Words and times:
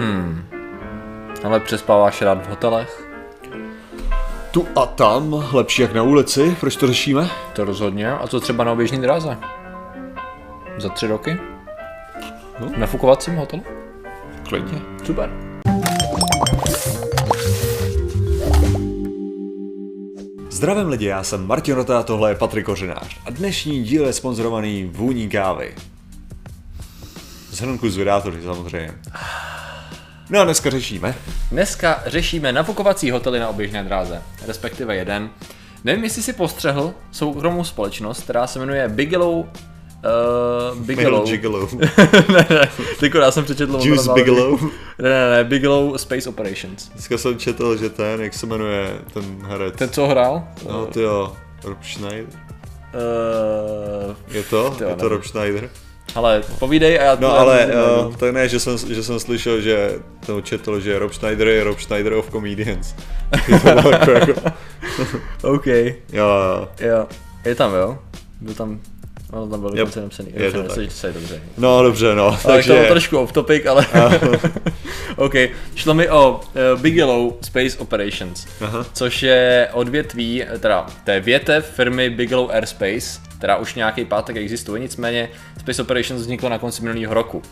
Hmm. 0.00 0.44
Ale 1.44 1.60
přespáváš 1.60 2.22
rád 2.22 2.46
v 2.46 2.48
hotelech? 2.48 3.10
Tu 4.50 4.66
a 4.76 4.86
tam, 4.86 5.44
lepší 5.52 5.82
jak 5.82 5.94
na 5.94 6.02
ulici, 6.02 6.56
proč 6.60 6.76
to 6.76 6.86
řešíme? 6.86 7.30
To 7.52 7.64
rozhodně. 7.64 8.10
A 8.12 8.26
co 8.26 8.40
třeba 8.40 8.64
na 8.64 8.72
oběžní 8.72 9.00
dráze? 9.00 9.38
Za 10.78 10.88
tři 10.88 11.06
roky? 11.06 11.38
No. 12.60 12.72
Na 12.76 12.86
fukovacím 12.86 13.36
hotelu? 13.36 13.62
Klidně. 14.48 14.80
Super. 15.04 15.30
Zdravím 20.50 20.88
lidi, 20.88 21.06
já 21.06 21.22
jsem 21.22 21.46
Martin 21.46 21.74
Rota 21.74 21.98
a 21.98 22.02
tohle 22.02 22.30
je 22.30 22.34
Patrik 22.34 22.66
Kořenář 22.66 23.16
a 23.26 23.30
dnešní 23.30 23.84
díl 23.84 24.06
je 24.06 24.12
sponzorovaný 24.12 24.84
vůní 24.84 25.28
kávy. 25.28 25.74
Z 27.50 27.60
hrnku 27.60 27.90
z 27.90 27.96
vydátory 27.96 28.42
samozřejmě. 28.42 28.92
No 30.30 30.40
a 30.40 30.44
dneska 30.44 30.70
řešíme. 30.70 31.14
Dneska 31.50 32.02
řešíme 32.06 32.52
nafukovací 32.52 33.10
hotely 33.10 33.38
na 33.40 33.48
oběžné 33.48 33.84
dráze, 33.84 34.22
respektive 34.46 34.96
jeden. 34.96 35.30
Nevím, 35.84 36.04
jestli 36.04 36.22
si 36.22 36.32
postřehl 36.32 36.94
soukromou 37.12 37.64
společnost, 37.64 38.22
která 38.22 38.46
se 38.46 38.58
jmenuje 38.58 38.88
Bigelow 38.88 39.44
Uh, 40.72 40.78
Bigelow. 40.78 41.28
Gigolo. 41.30 41.68
ne, 42.32 42.46
ne, 42.50 42.68
tyko 43.00 43.18
já 43.18 43.30
jsem 43.30 43.44
přečetl. 43.44 43.78
Juice 43.82 44.10
Bigelow. 44.14 44.62
Ne, 44.98 45.08
ne, 45.08 45.30
ne, 45.30 45.44
Bigelow 45.44 45.96
Space 45.96 46.28
Operations. 46.28 46.88
Dneska 46.88 47.18
jsem 47.18 47.38
četl, 47.38 47.76
že 47.76 47.90
ten, 47.90 48.20
jak 48.20 48.34
se 48.34 48.46
jmenuje 48.46 48.98
ten 49.14 49.24
herec. 49.46 49.74
Ten, 49.76 49.88
co 49.90 50.06
hrál? 50.06 50.44
No 50.68 50.86
ty 50.86 51.00
jo, 51.00 51.32
Rob 51.64 51.78
Schneider. 51.84 52.40
Uh, 52.94 54.14
Je 54.28 54.42
to? 54.42 54.70
Ty 54.70 54.82
jo, 54.84 54.88
je 54.90 54.96
to 54.96 55.02
nevím. 55.02 55.16
Rob 55.16 55.24
Schneider? 55.24 55.70
Ale 56.14 56.42
povídej 56.58 56.98
a 57.00 57.02
já 57.02 57.16
No 57.20 57.28
já 57.28 57.34
ale 57.34 57.56
najdu. 57.66 58.08
uh, 58.08 58.16
to 58.16 58.32
ne, 58.32 58.48
že 58.48 58.60
jsem, 58.60 58.78
že 58.78 59.02
jsem 59.02 59.20
slyšel, 59.20 59.60
že 59.60 59.98
to 60.26 60.40
četl, 60.40 60.80
že 60.80 60.98
Rob 60.98 61.12
Schneider 61.12 61.48
je 61.48 61.64
Rob 61.64 61.80
Schneider 61.80 62.12
of 62.12 62.30
Comedians. 62.30 62.94
to 64.04 64.10
jako, 64.10 64.32
OK, 65.42 65.66
jo, 65.66 65.94
jo. 66.12 66.68
jo. 66.80 67.06
Je 67.44 67.54
tam, 67.54 67.74
jo? 67.74 67.98
Byl 68.40 68.54
tam, 68.54 68.80
ono 69.32 69.46
tam 69.46 69.60
bylo 69.60 69.72
dokonce 69.74 70.00
napsaný. 70.00 70.28
je 70.34 70.52
to 70.52 70.62
Dobře, 70.62 70.80
tak. 70.80 70.90
se- 70.90 70.96
se 70.96 71.06
je 71.06 71.12
dobře. 71.12 71.42
No 71.58 71.82
dobře, 71.82 72.14
no. 72.14 72.26
Ale 72.26 72.38
Takže... 72.42 72.68
to 72.68 72.74
bylo 72.74 72.88
trošku 72.88 73.18
off 73.18 73.32
topic, 73.32 73.66
ale... 73.66 73.86
OK, 75.16 75.34
šlo 75.74 75.94
mi 75.94 76.08
o 76.08 76.40
uh, 76.74 76.80
Bigelow 76.80 77.32
Space 77.42 77.78
Operations, 77.78 78.46
Aha. 78.60 78.86
což 78.92 79.22
je 79.22 79.68
odvětví, 79.72 80.44
teda 80.60 80.86
té 81.04 81.20
větev 81.20 81.70
firmy 81.74 82.10
Bigelow 82.10 82.50
Airspace, 82.50 83.20
která 83.38 83.56
už 83.56 83.74
nějaký 83.74 84.04
pátek 84.04 84.36
existuje, 84.36 84.80
nicméně 84.80 85.28
Space 85.58 85.82
Operations 85.82 86.20
vzniklo 86.20 86.48
na 86.48 86.58
konci 86.58 86.82
minulého 86.82 87.14
roku. 87.14 87.42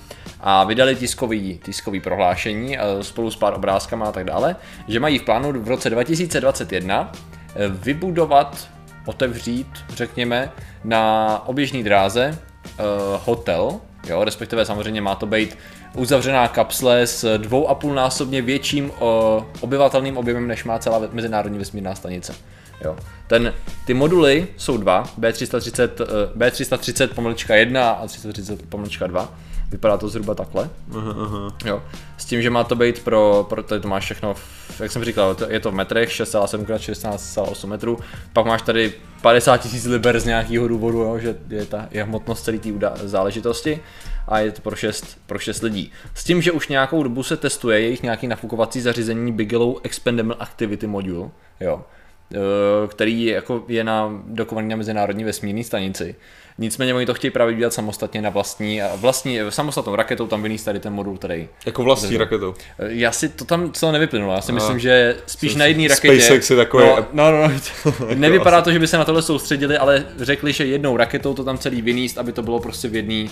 A 0.40 0.64
vydali 0.64 0.96
tiskový, 0.96 1.60
tiskový 1.64 2.00
prohlášení 2.00 2.78
eh, 2.78 2.82
spolu 3.00 3.30
s 3.30 3.36
pár 3.36 3.54
obrázkama 3.54 4.06
a 4.06 4.12
tak 4.12 4.24
dále, 4.24 4.56
že 4.88 5.00
mají 5.00 5.18
v 5.18 5.22
plánu 5.22 5.52
v 5.52 5.68
roce 5.68 5.90
2021 5.90 7.12
eh, 7.12 7.68
vybudovat, 7.68 8.68
otevřít, 9.08 9.66
řekněme, 9.94 10.52
na 10.84 11.42
oběžné 11.46 11.82
dráze 11.82 12.38
uh, 12.38 12.84
hotel, 13.24 13.80
jo, 14.06 14.24
respektive 14.24 14.64
samozřejmě 14.64 15.00
má 15.00 15.14
to 15.14 15.26
být 15.26 15.58
uzavřená 15.94 16.48
kapsle 16.48 17.06
s 17.06 17.38
dvou 17.38 17.68
a 17.68 17.74
půl 17.74 17.94
násobně 17.94 18.42
větším 18.42 18.90
uh, 18.90 18.96
obyvatelným 19.60 20.16
objemem, 20.16 20.48
než 20.48 20.64
má 20.64 20.78
celá 20.78 21.00
mezinárodní 21.12 21.58
vesmírná 21.58 21.94
stanice. 21.94 22.34
Jo. 22.84 22.96
Ten, 23.26 23.54
ty 23.86 23.94
moduly 23.94 24.46
jsou 24.56 24.76
dva, 24.76 25.04
B330, 25.20 25.88
uh, 26.00 26.40
B330 26.40 27.08
pomlčka 27.14 27.54
1 27.54 27.90
a 27.90 28.06
330 28.06 28.62
pomlčka 28.68 29.06
2. 29.06 29.34
Vypadá 29.70 29.96
to 29.96 30.08
zhruba 30.08 30.34
takhle. 30.34 30.70
aha, 30.96 31.14
aha. 31.24 31.56
Jo. 31.64 31.82
S 32.28 32.30
tím, 32.30 32.42
že 32.42 32.50
má 32.50 32.64
to 32.64 32.76
být 32.76 33.04
pro, 33.04 33.46
pro 33.48 33.62
tady 33.62 33.80
to 33.80 33.88
máš 33.88 34.04
všechno, 34.04 34.34
jak 34.80 34.92
jsem 34.92 35.04
říkal, 35.04 35.36
je 35.48 35.60
to 35.60 35.70
v 35.70 35.74
metrech, 35.74 36.08
6,7 36.08 36.76
x 36.76 37.02
16,8 37.02 37.66
metrů, 37.66 37.98
pak 38.32 38.46
máš 38.46 38.62
tady 38.62 38.92
50 39.22 39.56
tisíc 39.56 39.84
liber 39.84 40.20
z 40.20 40.24
nějakého 40.24 40.68
důvodu, 40.68 40.98
jo, 40.98 41.18
že 41.18 41.36
je 41.48 41.64
ta 41.64 41.88
je 41.90 42.04
hmotnost 42.04 42.44
celé 42.44 42.58
té 42.58 42.70
záležitosti 42.94 43.80
a 44.26 44.38
je 44.38 44.52
to 44.52 44.62
pro 44.62 44.76
6, 44.76 45.18
pro 45.26 45.38
6 45.38 45.62
lidí. 45.62 45.92
S 46.14 46.24
tím, 46.24 46.42
že 46.42 46.52
už 46.52 46.68
nějakou 46.68 47.02
dobu 47.02 47.22
se 47.22 47.36
testuje 47.36 47.80
jejich 47.80 48.02
nějaký 48.02 48.26
nafukovací 48.26 48.80
zařízení 48.80 49.32
Bigelow 49.32 49.76
Expendable 49.82 50.36
Activity 50.38 50.86
Module, 50.86 51.30
jo, 51.60 51.84
eh, 52.34 52.38
který 52.88 53.24
jako 53.24 53.64
je 53.68 53.84
na 53.84 54.22
dokovaný 54.26 54.68
na 54.68 54.76
mezinárodní 54.76 55.24
vesmírné 55.24 55.64
stanici. 55.64 56.14
Nicméně 56.60 56.94
oni 56.94 57.06
to 57.06 57.14
chtějí 57.14 57.30
právě 57.30 57.54
dělat 57.54 57.72
samostatně 57.72 58.22
na 58.22 58.30
vlastní, 58.30 58.80
vlastní 58.96 59.38
samostatnou 59.48 59.96
raketou, 59.96 60.26
tam 60.26 60.42
vyníst 60.42 60.64
tady 60.64 60.80
ten 60.80 60.92
modul, 60.92 61.16
který 61.16 61.48
Jako 61.66 61.82
vlastní 61.82 62.16
raketou. 62.16 62.54
já 62.78 63.12
si 63.12 63.28
to 63.28 63.44
tam 63.44 63.72
co 63.72 63.92
nevyplynulo, 63.92 64.32
já 64.34 64.40
si 64.40 64.52
myslím, 64.52 64.78
že 64.78 65.16
spíš 65.26 65.54
na 65.54 65.64
jedné 65.64 65.88
raketě. 65.88 66.20
SpaceX 66.20 66.50
je 66.50 66.56
takový- 66.56 66.84
No, 66.84 67.06
no, 67.12 67.30
no, 67.30 67.48
no. 67.48 68.06
Nevypadá 68.14 68.62
to, 68.62 68.72
že 68.72 68.78
by 68.78 68.86
se 68.86 68.98
na 68.98 69.04
tohle 69.04 69.22
soustředili, 69.22 69.76
ale 69.78 70.04
řekli, 70.20 70.52
že 70.52 70.66
jednou 70.66 70.96
raketou 70.96 71.34
to 71.34 71.44
tam 71.44 71.58
celý 71.58 71.82
vyníst, 71.82 72.18
aby 72.18 72.32
to 72.32 72.42
bylo 72.42 72.60
prostě 72.60 72.88
v 72.88 72.94
jedný 72.94 73.30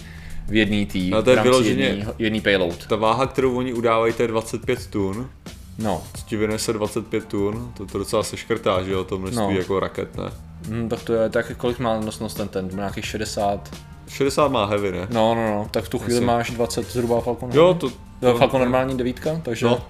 v 0.49 0.55
jedný 0.55 0.87
tý, 0.87 1.11
No, 1.11 1.23
to 1.23 1.31
je 1.31 1.35
v 1.35 1.37
rámci 1.37 1.51
vyloženě- 1.51 1.85
jedný, 1.85 2.05
jedný 2.19 2.41
payload. 2.41 2.87
Ta 2.87 2.97
váha, 2.97 3.27
kterou 3.27 3.57
oni 3.57 3.73
udávají, 3.73 4.13
to 4.13 4.23
je 4.23 4.29
25 4.29 4.87
tun. 4.87 5.31
No, 5.79 6.03
Co 6.15 6.25
ti 6.27 6.37
vynese 6.37 6.73
25 6.73 7.25
tun, 7.25 7.73
to, 7.77 7.87
to 7.87 7.99
docela 7.99 8.23
se 8.23 8.37
škrtá, 8.37 8.83
že 8.83 8.93
jo, 8.93 9.05
to 9.05 9.19
množství 9.19 9.43
No. 9.43 9.51
jako 9.51 9.81
raket, 9.81 10.17
ne? 10.17 10.31
hm, 10.69 10.89
tak 10.89 11.03
to 11.03 11.13
je, 11.13 11.29
tak 11.31 11.53
kolik 11.57 11.79
má 11.79 12.01
nosnost 12.01 12.37
ten 12.37 12.49
ten, 12.49 12.69
nějakých 12.75 13.07
60, 13.07 13.71
60 14.09 14.49
má 14.49 14.65
heavy, 14.67 14.93
ne? 14.93 15.07
no, 15.11 15.35
no, 15.35 15.47
no, 15.47 15.69
tak 15.71 15.85
v 15.85 15.89
tu 15.89 15.99
chvíli 15.99 16.19
Asi. 16.19 16.27
máš 16.27 16.51
20 16.51 16.91
zhruba 16.91 17.21
Falcon. 17.21 17.51
Jo, 17.53 17.75
to... 17.75 17.91
to, 18.21 18.39
Falcon 18.39 18.61
normální 18.61 18.97
devítka, 18.97 19.41
takže, 19.43 19.67
No. 19.67 19.81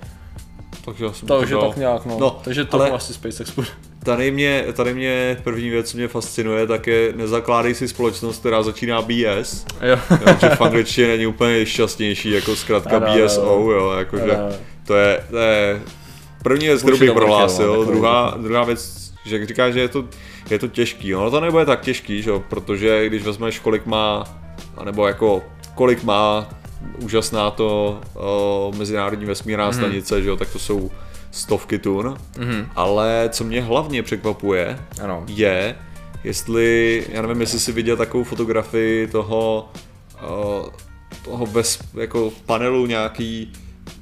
Takže 0.85 1.05
jsem 1.13 1.29
takže 1.29 1.55
to 1.55 1.69
tak 1.69 1.77
nějak, 1.77 2.07
no. 2.07 2.17
No, 2.21 2.41
takže 2.45 2.65
to 2.65 2.77
ale- 2.77 2.91
asi 2.91 3.15
SpaceX 3.15 3.51
bude. 3.55 3.69
Tady 4.05 4.31
mě, 4.31 4.65
tady 4.73 4.95
mě 4.95 5.37
první 5.45 5.69
věc, 5.71 5.91
co 5.91 5.97
mě 5.97 6.09
fascinuje, 6.09 6.67
tak 6.67 6.87
je 6.87 7.13
nezakládej 7.17 7.75
si 7.75 7.89
společnost, 7.89 8.39
která 8.39 8.63
začíná 8.63 9.03
BS. 9.03 9.65
Jo. 9.83 9.99
Jo, 10.11 10.37
že 10.41 10.49
v 10.49 10.61
angličtině 10.61 11.09
není 11.09 11.27
úplně 11.27 11.67
šťastnější, 11.67 12.31
jako 12.31 12.57
zkrátka 12.57 13.01
BSO, 13.01 13.71
jo, 13.71 13.91
jakože. 13.99 14.39
To 14.87 14.95
je, 14.95 15.25
to 15.31 15.37
je 15.39 15.83
první 16.43 16.67
věc, 16.67 16.83
kterou 16.83 16.99
bych 16.99 17.13
prohlásil, 17.13 17.77
no, 17.77 17.85
druhá, 17.85 18.35
druhá 18.43 18.65
věc, 18.65 19.13
že 19.25 19.39
jak 19.39 19.49
říkáš, 19.49 19.75
že 19.75 19.81
je 19.81 19.89
to, 19.89 20.05
je 20.51 20.59
to 20.59 20.69
těžký, 20.69 21.15
ono 21.15 21.31
to 21.31 21.41
nebude 21.41 21.65
tak 21.67 21.81
těžký, 21.81 22.23
že 22.23 22.31
protože 22.49 23.07
když 23.07 23.23
vezmeš, 23.23 23.59
kolik 23.59 23.87
má, 23.87 24.25
anebo 24.77 25.07
jako, 25.07 25.43
kolik 25.75 26.05
má 26.05 26.49
úžasná 27.03 27.51
to 27.51 28.01
o, 28.15 28.73
mezinárodní 28.77 29.25
vesmírná 29.27 29.65
Mhm. 29.65 29.75
stanice, 29.75 30.23
že 30.23 30.29
jo, 30.29 30.37
tak 30.37 30.49
to 30.51 30.59
jsou 30.59 30.91
stovky 31.31 31.79
tun, 31.79 32.17
Mhm. 32.39 32.67
ale 32.77 33.29
co 33.33 33.45
mě 33.45 33.63
hlavně 33.63 34.03
překvapuje, 34.03 34.79
Ano. 35.03 35.25
je, 35.29 35.77
jestli, 36.25 37.05
já 37.13 37.23
nevím, 37.23 37.41
jestli 37.41 37.61
si 37.61 37.73
viděl 37.73 37.97
takovou 37.97 38.25
fotografii 38.25 39.07
toho, 39.07 39.69
uh, 40.23 40.67
toho 41.25 41.47
bez, 41.47 41.79
jako 41.95 42.33
panelu 42.47 42.87
nějaký, 42.87 43.53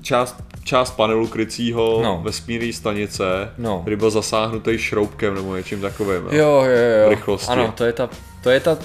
část, 0.02 0.36
část 0.64 0.90
panelu 0.90 1.26
krycího 1.26 2.00
No. 2.02 2.20
vesmírné 2.24 2.72
stanice, 2.72 3.24
No. 3.58 3.80
který 3.80 3.96
byl 3.96 4.10
zasáhnutý 4.10 4.78
šroubkem 4.78 5.34
nebo 5.34 5.56
něčím 5.56 5.80
takovým. 5.80 6.22
Jo, 6.30 6.62
jo, 6.64 7.02
jo. 7.04 7.08
rychlosti. 7.08 7.52
Ano, 7.52 7.72
to 7.76 7.84
je 7.84 7.92
ta, 7.92 8.10
to 8.42 8.50
je 8.50 8.60
ta 8.60 8.78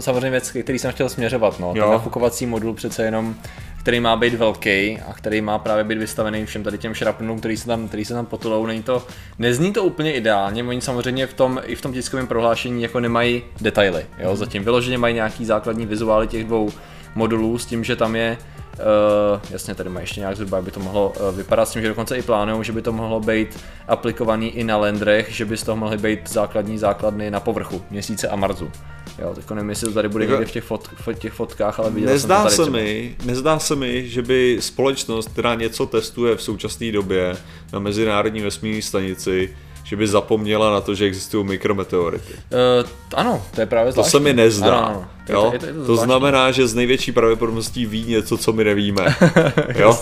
samozřejmě 0.00 0.30
věc, 0.30 0.50
který 0.62 0.78
jsem 0.78 0.92
chtěl 0.92 1.08
směřovat. 1.08 1.60
No. 1.60 1.72
Ten 1.72 1.82
Jo. 1.82 1.90
nafukovací 1.92 2.46
modul 2.46 2.74
přece 2.74 3.02
jenom, 3.04 3.34
který 3.80 4.00
má 4.00 4.16
být 4.16 4.34
velký 4.34 4.98
a 5.08 5.12
který 5.14 5.40
má 5.40 5.58
právě 5.58 5.84
být 5.84 5.98
vystavený 5.98 6.46
všem 6.46 6.62
tady 6.62 6.78
těm 6.78 6.94
šrapnům, 6.94 7.38
který 7.38 7.56
se 7.56 7.66
tam, 7.66 7.88
který 7.88 8.04
se 8.04 8.14
tam 8.14 8.26
potulou. 8.26 8.66
Není 8.66 8.82
to, 8.82 9.06
nezní 9.38 9.72
to 9.72 9.84
úplně 9.84 10.12
ideálně, 10.12 10.64
oni 10.64 10.80
samozřejmě 10.80 11.26
v 11.26 11.34
tom, 11.34 11.60
i 11.64 11.74
v 11.74 11.80
tom 11.80 11.92
tiskovém 11.92 12.26
prohlášení 12.26 12.82
jako 12.82 13.00
nemají 13.00 13.42
detaily. 13.60 14.06
Jo? 14.18 14.36
Zatím 14.36 14.64
vyloženě 14.64 14.98
mají 14.98 15.14
nějaký 15.14 15.44
základní 15.44 15.86
vizuály 15.86 16.26
těch 16.28 16.44
dvou 16.44 16.70
modulů 17.18 17.58
s 17.58 17.66
tím, 17.66 17.84
že 17.84 17.96
tam 17.96 18.16
je 18.16 18.38
Uh, 18.78 19.40
jasně, 19.50 19.74
tady 19.74 19.90
má 19.90 20.00
ještě 20.00 20.20
nějak 20.20 20.36
zhruba, 20.36 20.58
aby 20.58 20.70
to 20.70 20.80
mohlo 20.80 21.12
uh, 21.20 21.36
vypadat 21.36 21.68
s 21.68 21.72
tím, 21.72 21.82
že 21.82 21.88
dokonce 21.88 22.18
i 22.18 22.22
plánují, 22.22 22.64
že 22.64 22.72
by 22.72 22.82
to 22.82 22.92
mohlo 22.92 23.20
být 23.20 23.58
aplikovaný 23.88 24.48
i 24.50 24.64
na 24.64 24.76
landrech, 24.76 25.30
že 25.30 25.44
by 25.44 25.56
z 25.56 25.62
toho 25.62 25.76
mohly 25.76 25.98
být 25.98 26.30
základní 26.30 26.78
základny 26.78 27.30
na 27.30 27.40
povrchu 27.40 27.82
měsíce 27.90 28.28
a 28.28 28.36
Marsu. 28.36 28.70
Jo, 29.18 29.32
tak 29.34 29.50
nevím, 29.50 29.70
jestli 29.70 29.86
to 29.88 29.94
tady 29.94 30.08
bude 30.08 30.24
Jako- 30.24 30.32
někde 30.32 30.46
v 30.46 30.52
těch, 30.52 30.64
fot, 30.64 30.88
v 31.06 31.14
těch 31.14 31.32
fotkách, 31.32 31.80
ale 31.80 31.90
viděl 31.90 32.10
Nezdá 32.10 32.36
jsem 32.36 32.42
to 32.42 32.48
tady 32.48 32.56
se, 32.56 32.62
třeba. 32.62 32.76
mi, 32.78 33.16
nezdá 33.24 33.58
se 33.58 33.76
mi, 33.76 34.08
že 34.08 34.22
by 34.22 34.56
společnost, 34.60 35.28
která 35.28 35.54
něco 35.54 35.86
testuje 35.86 36.36
v 36.36 36.42
současné 36.42 36.92
době 36.92 37.36
na 37.72 37.78
mezinárodní 37.78 38.40
vesmírné 38.40 38.82
stanici, 38.82 39.56
že 39.88 39.96
by 39.96 40.08
zapomněla 40.08 40.70
na 40.70 40.80
to, 40.80 40.94
že 40.94 41.04
existují 41.04 41.46
mikrometeority. 41.46 42.32
Uh, 42.32 42.88
ano, 43.14 43.42
to 43.54 43.60
je 43.60 43.66
právě 43.66 43.92
To 43.92 43.94
zvláštní. 43.94 44.10
se 44.10 44.20
mi 44.20 44.32
nezdá. 44.32 44.78
Ano, 44.78 44.86
ano. 44.88 45.08
Je 45.28 45.34
jo? 45.34 45.46
to, 45.48 45.52
je 45.52 45.58
to, 45.58 45.66
je 45.66 45.72
to, 45.72 45.86
to 45.86 45.96
znamená, 45.96 46.50
že 46.50 46.66
z 46.66 46.74
největší 46.74 47.12
pravděpodobností 47.12 47.86
ví 47.86 48.04
něco, 48.04 48.38
co 48.38 48.52
my 48.52 48.64
nevíme. 48.64 49.16
jo? 49.78 49.98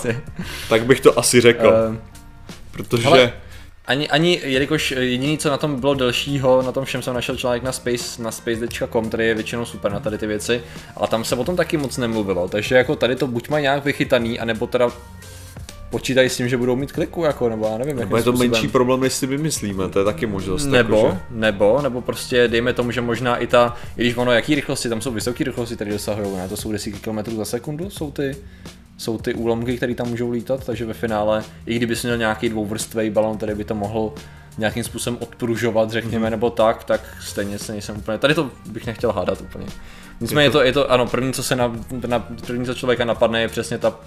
Tak 0.69 0.85
bych 0.85 1.01
to 1.01 1.19
asi 1.19 1.41
řekl. 1.41 1.67
Uh, 1.89 1.95
protože 2.71 3.03
hele, 3.03 3.33
Ani, 3.85 4.09
ani, 4.09 4.41
jelikož 4.43 4.91
jediný, 4.91 5.37
co 5.37 5.49
na 5.49 5.57
tom 5.57 5.79
bylo 5.79 5.93
delšího, 5.93 6.61
na 6.61 6.71
tom 6.71 6.85
všem 6.85 7.01
jsem 7.01 7.13
našel 7.13 7.35
článek 7.37 7.63
na 7.63 7.71
space, 7.71 8.23
na 8.23 8.31
space.com, 8.31 9.07
který 9.07 9.25
je 9.25 9.33
většinou 9.33 9.65
super 9.65 9.91
na 9.91 9.99
tady 9.99 10.17
ty 10.17 10.27
věci, 10.27 10.61
ale 10.95 11.07
tam 11.07 11.23
se 11.23 11.35
o 11.35 11.43
tom 11.43 11.55
taky 11.55 11.77
moc 11.77 11.97
nemluvilo, 11.97 12.47
takže 12.47 12.75
jako 12.75 12.95
tady 12.95 13.15
to 13.15 13.27
buď 13.27 13.49
má 13.49 13.59
nějak 13.59 13.85
vychytaný, 13.85 14.39
anebo 14.39 14.67
teda 14.67 14.89
počítají 15.89 16.29
s 16.29 16.37
tím, 16.37 16.49
že 16.49 16.57
budou 16.57 16.75
mít 16.75 16.91
kliku, 16.91 17.23
jako, 17.23 17.49
nebo 17.49 17.67
já 17.71 17.77
nevím, 17.77 17.95
Nebo 17.95 18.17
je 18.17 18.23
to 18.23 18.31
způsobem. 18.31 18.51
menší 18.51 18.67
problém, 18.67 18.99
než 18.99 19.13
si 19.13 19.27
vymyslíme, 19.27 19.89
to 19.89 19.99
je 19.99 20.05
taky 20.05 20.25
možnost. 20.25 20.65
Nebo, 20.65 20.97
jako, 20.97 21.09
že... 21.09 21.19
nebo, 21.29 21.81
nebo 21.81 22.01
prostě 22.01 22.47
dejme 22.47 22.73
tomu, 22.73 22.91
že 22.91 23.01
možná 23.01 23.37
i 23.37 23.47
ta, 23.47 23.75
i 23.97 24.01
když 24.01 24.17
ono, 24.17 24.31
jaký 24.31 24.55
rychlosti, 24.55 24.89
tam 24.89 25.01
jsou 25.01 25.11
vysoké 25.11 25.43
rychlosti, 25.43 25.75
které 25.75 25.91
dosahují, 25.91 26.35
ne, 26.35 26.49
to 26.49 26.57
jsou 26.57 26.71
desítky 26.71 26.99
kilometrů 26.99 27.35
za 27.35 27.45
sekundu, 27.45 27.89
jsou 27.89 28.11
ty, 28.11 28.35
jsou 28.97 29.17
ty 29.17 29.33
úlomky, 29.33 29.77
které 29.77 29.95
tam 29.95 30.09
můžou 30.09 30.31
lítat, 30.31 30.65
takže 30.65 30.85
ve 30.85 30.93
finále, 30.93 31.43
i 31.65 31.75
kdyby 31.75 31.95
měl 32.03 32.17
nějaký 32.17 32.49
dvouvrstvý 32.49 33.09
balon, 33.09 33.37
který 33.37 33.55
by 33.55 33.63
to 33.63 33.75
mohl 33.75 34.13
nějakým 34.57 34.83
způsobem 34.83 35.17
odpružovat, 35.21 35.91
řekněme, 35.91 36.27
mm-hmm. 36.27 36.31
nebo 36.31 36.49
tak, 36.49 36.83
tak 36.83 37.01
stejně 37.21 37.59
se 37.59 37.71
nejsem 37.71 37.97
úplně, 37.97 38.17
tady 38.17 38.33
to 38.33 38.51
bych 38.65 38.85
nechtěl 38.85 39.11
hádat 39.11 39.41
úplně. 39.41 39.65
Nicméně 40.21 40.45
je 40.45 40.51
to, 40.51 40.63
je 40.63 40.73
to, 40.73 40.91
ano, 40.91 41.07
první, 41.07 41.33
co 41.33 41.43
se 41.43 41.55
na, 41.55 41.75
na 42.07 42.19
první, 42.19 42.65
co 42.65 42.73
člověka 42.73 43.05
napadne, 43.05 43.41
je 43.41 43.47
přesně 43.47 43.77
ta 43.77 43.99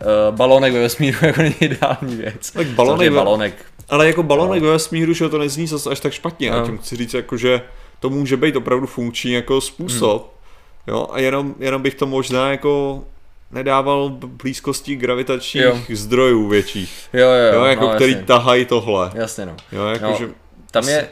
uh, 0.00 0.36
balonek 0.36 0.72
ve 0.72 0.80
vesmíru, 0.80 1.18
jako 1.26 1.42
není 1.42 1.54
ideální 1.60 2.16
věc. 2.16 2.50
Tak 2.50 2.66
balonek, 2.66 3.12
balonek. 3.12 3.54
Ale 3.88 4.06
jako 4.06 4.22
balonek 4.22 4.62
no. 4.62 4.66
ve 4.66 4.72
vesmíru, 4.72 5.12
že 5.12 5.28
to 5.28 5.38
nezní 5.38 5.66
zase 5.66 5.90
až 5.90 6.00
tak 6.00 6.12
špatně, 6.12 6.50
no. 6.50 6.62
a 6.62 6.66
tím 6.66 6.78
chci 6.78 6.96
říct, 6.96 7.14
jako, 7.14 7.36
že 7.36 7.62
to 8.00 8.10
může 8.10 8.36
být 8.36 8.56
opravdu 8.56 8.86
funkční 8.86 9.32
jako 9.32 9.60
způsob, 9.60 10.22
hmm. 10.22 10.96
jo, 10.96 11.08
a 11.12 11.18
jenom, 11.18 11.54
jenom 11.58 11.82
bych 11.82 11.94
to 11.94 12.06
možná 12.06 12.50
jako 12.50 13.04
nedával 13.50 14.10
blízkosti 14.10 14.96
gravitačních 14.96 15.64
jo. 15.64 15.78
zdrojů 15.96 16.48
větších. 16.48 17.08
Jo, 17.12 17.28
jo, 17.28 17.54
jo. 17.54 17.64
jako 17.64 17.84
no, 17.84 17.94
který 17.94 18.14
tahají 18.24 18.64
tohle. 18.64 19.10
Jasně, 19.14 19.46
no. 19.46 19.56
Jo, 19.72 19.86
jako 19.86 20.04
no, 20.04 20.16
že... 20.18 20.28
Tam 20.70 20.88
je... 20.88 21.08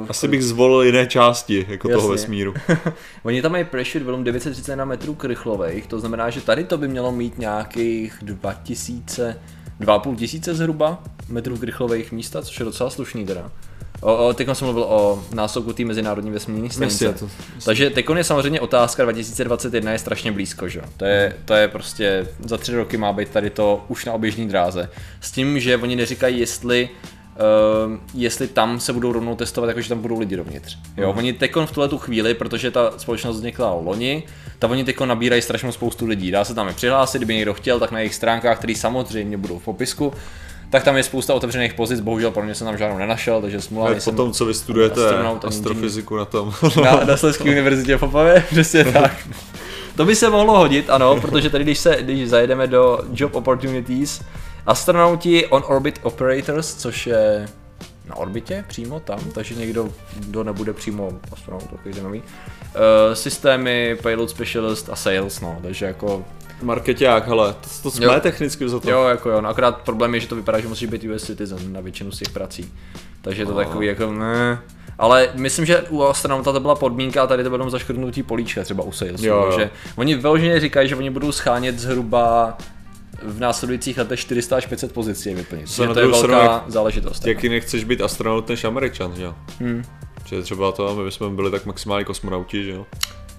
Uh, 0.00 0.06
asi 0.08 0.28
bych 0.28 0.44
zvolil 0.44 0.82
jiné 0.82 1.06
části 1.06 1.66
jako 1.68 1.88
jasně. 1.88 2.00
toho 2.00 2.08
vesmíru. 2.08 2.54
Oni 3.22 3.42
tam 3.42 3.52
mají 3.52 3.64
pressure 3.64 4.04
volume 4.04 4.24
931 4.24 4.84
metrů 4.84 5.14
krychlových, 5.14 5.86
to 5.86 6.00
znamená, 6.00 6.30
že 6.30 6.40
tady 6.40 6.64
to 6.64 6.78
by 6.78 6.88
mělo 6.88 7.12
mít 7.12 7.38
nějakých 7.38 8.18
2000, 8.22 9.40
2,5 9.80 10.16
tisíce 10.16 10.54
zhruba 10.54 11.02
metrů 11.28 11.56
krychlových 11.56 12.12
místa, 12.12 12.42
což 12.42 12.58
je 12.58 12.64
docela 12.64 12.90
slušný 12.90 13.26
teda. 13.26 13.50
O, 14.00 14.28
o, 14.28 14.34
teď 14.34 14.48
jsem 14.52 14.64
mluvil 14.66 14.84
o 14.84 15.24
násobku 15.34 15.72
té 15.72 15.84
mezinárodní 15.84 16.30
vesmírné 16.30 16.70
stanice. 16.70 17.12
To, 17.12 17.30
Takže 17.64 17.90
teď 17.90 18.06
je 18.16 18.24
samozřejmě 18.24 18.60
otázka 18.60 19.02
2021 19.02 19.92
je 19.92 19.98
strašně 19.98 20.32
blízko, 20.32 20.68
že? 20.68 20.82
To 20.96 21.04
je, 21.04 21.36
to 21.44 21.54
je 21.54 21.68
prostě 21.68 22.28
za 22.44 22.56
tři 22.56 22.76
roky 22.76 22.96
má 22.96 23.12
být 23.12 23.28
tady 23.28 23.50
to 23.50 23.84
už 23.88 24.04
na 24.04 24.12
oběžné 24.12 24.46
dráze. 24.46 24.90
S 25.20 25.32
tím, 25.32 25.60
že 25.60 25.76
oni 25.76 25.96
neříkají, 25.96 26.38
jestli 26.38 26.88
Uh, 27.40 27.96
jestli 28.14 28.48
tam 28.48 28.80
se 28.80 28.92
budou 28.92 29.12
rovnou 29.12 29.36
testovat, 29.36 29.68
jakože 29.68 29.88
tam 29.88 29.98
budou 29.98 30.18
lidi 30.20 30.36
dovnitř. 30.36 30.78
Jo, 30.96 31.12
mm. 31.12 31.18
oni 31.18 31.32
tekon 31.32 31.66
v 31.66 31.72
tuhle 31.72 31.88
tu 31.88 31.98
chvíli, 31.98 32.34
protože 32.34 32.70
ta 32.70 32.92
společnost 32.96 33.36
vznikla 33.36 33.74
loni, 33.74 34.22
tak 34.58 34.70
oni 34.70 34.84
tekon 34.84 35.08
nabírají 35.08 35.42
strašnou 35.42 35.72
spoustu 35.72 36.06
lidí. 36.06 36.30
Dá 36.30 36.44
se 36.44 36.54
tam 36.54 36.68
i 36.68 36.72
přihlásit, 36.72 37.18
kdyby 37.18 37.34
někdo 37.34 37.54
chtěl, 37.54 37.80
tak 37.80 37.90
na 37.90 37.98
jejich 37.98 38.14
stránkách, 38.14 38.58
které 38.58 38.74
samozřejmě 38.74 39.36
budou 39.36 39.58
v 39.58 39.64
popisku, 39.64 40.12
tak 40.70 40.84
tam 40.84 40.96
je 40.96 41.02
spousta 41.02 41.34
otevřených 41.34 41.74
pozic, 41.74 42.00
bohužel 42.00 42.30
pro 42.30 42.42
mě 42.42 42.54
jsem 42.54 42.66
tam 42.66 42.78
žádnou 42.78 42.98
nenašel, 42.98 43.40
takže 43.40 43.60
smůla. 43.60 43.94
Po 44.04 44.12
tom, 44.12 44.32
co 44.32 44.46
vy 44.46 44.54
studujete 44.54 45.00
astrofyziku 45.46 46.16
na 46.16 46.24
tom. 46.24 46.52
na, 46.84 47.04
na 47.04 47.16
Slezské 47.16 47.50
univerzitě 47.50 47.96
v 47.96 48.02
Opavě, 48.02 48.44
přesně 48.50 48.84
tak. 48.92 49.28
To 49.96 50.04
by 50.04 50.16
se 50.16 50.30
mohlo 50.30 50.58
hodit, 50.58 50.90
ano, 50.90 51.20
protože 51.20 51.50
tady 51.50 51.64
když 51.64 51.78
se, 51.78 51.96
když 52.00 52.28
zajedeme 52.28 52.66
do 52.66 52.98
Job 53.14 53.34
Opportunities, 53.34 54.22
astronauti 54.66 55.46
on 55.46 55.64
orbit 55.66 56.00
operators, 56.02 56.74
což 56.74 57.06
je 57.06 57.48
na 58.08 58.16
orbitě 58.16 58.64
přímo 58.68 59.00
tam, 59.00 59.20
takže 59.34 59.54
někdo, 59.54 59.88
kdo 60.16 60.44
nebude 60.44 60.72
přímo 60.72 61.12
astronaut, 61.32 61.70
takový 61.70 61.94
zajímavý. 61.94 62.18
Uh, 62.18 63.14
systémy, 63.14 63.96
payload 64.02 64.30
specialist 64.30 64.88
a 64.90 64.96
sales, 64.96 65.40
no, 65.40 65.58
takže 65.62 65.86
jako 65.86 66.24
Marketák, 66.62 67.26
hele, 67.26 67.52
to, 67.52 67.68
to 67.82 67.90
jsme 67.90 68.06
jo. 68.06 68.20
technicky 68.20 68.68
za 68.68 68.80
to. 68.80 68.90
Jo, 68.90 69.04
jako 69.04 69.30
jo, 69.30 69.40
no 69.40 69.48
akorát 69.48 69.76
problém 69.76 70.14
je, 70.14 70.20
že 70.20 70.26
to 70.26 70.36
vypadá, 70.36 70.60
že 70.60 70.68
musíš 70.68 70.88
být 70.88 71.04
US 71.04 71.24
citizen 71.24 71.72
na 71.72 71.80
většinu 71.80 72.12
z 72.12 72.18
těch 72.18 72.28
prací. 72.28 72.72
Takže 73.22 73.42
je 73.42 73.46
to 73.46 73.52
no. 73.52 73.58
takový 73.58 73.86
jako 73.86 74.12
ne. 74.12 74.58
Ale 74.98 75.28
myslím, 75.34 75.66
že 75.66 75.82
u 75.88 76.02
astronauta 76.02 76.52
to 76.52 76.60
byla 76.60 76.74
podmínka 76.74 77.22
a 77.22 77.26
tady 77.26 77.44
to 77.44 77.50
budou 77.50 77.70
zaškrtnutí 77.70 78.22
políčka 78.22 78.62
třeba 78.62 78.84
u 78.84 78.92
sales. 78.92 79.22
Jo, 79.22 79.52
že 79.58 79.70
oni 79.96 80.14
vyloženě 80.14 80.60
říkají, 80.60 80.88
že 80.88 80.96
oni 80.96 81.10
budou 81.10 81.32
schánět 81.32 81.78
zhruba 81.78 82.58
v 83.22 83.40
následujících 83.40 83.98
letech 83.98 84.20
400 84.20 84.56
až 84.56 84.66
500 84.66 84.92
pozic 84.92 85.26
je 85.26 85.34
vyplnit. 85.34 85.76
To, 85.76 85.94
to 85.94 86.00
je 86.00 86.06
velká 86.06 86.42
jak, 86.42 86.70
záležitost. 86.70 87.26
Jaký 87.26 87.48
nechceš 87.48 87.84
být 87.84 88.00
astronaut 88.00 88.48
než 88.48 88.64
američan, 88.64 89.14
že 89.16 89.22
jo? 89.22 89.34
Hmm. 89.60 89.84
Že 90.26 90.42
třeba 90.42 90.72
to, 90.72 90.96
my 90.96 91.04
bychom 91.04 91.36
byli 91.36 91.50
tak 91.50 91.66
maximálně 91.66 92.04
kosmonauti, 92.04 92.64
že 92.64 92.70
jo? 92.70 92.86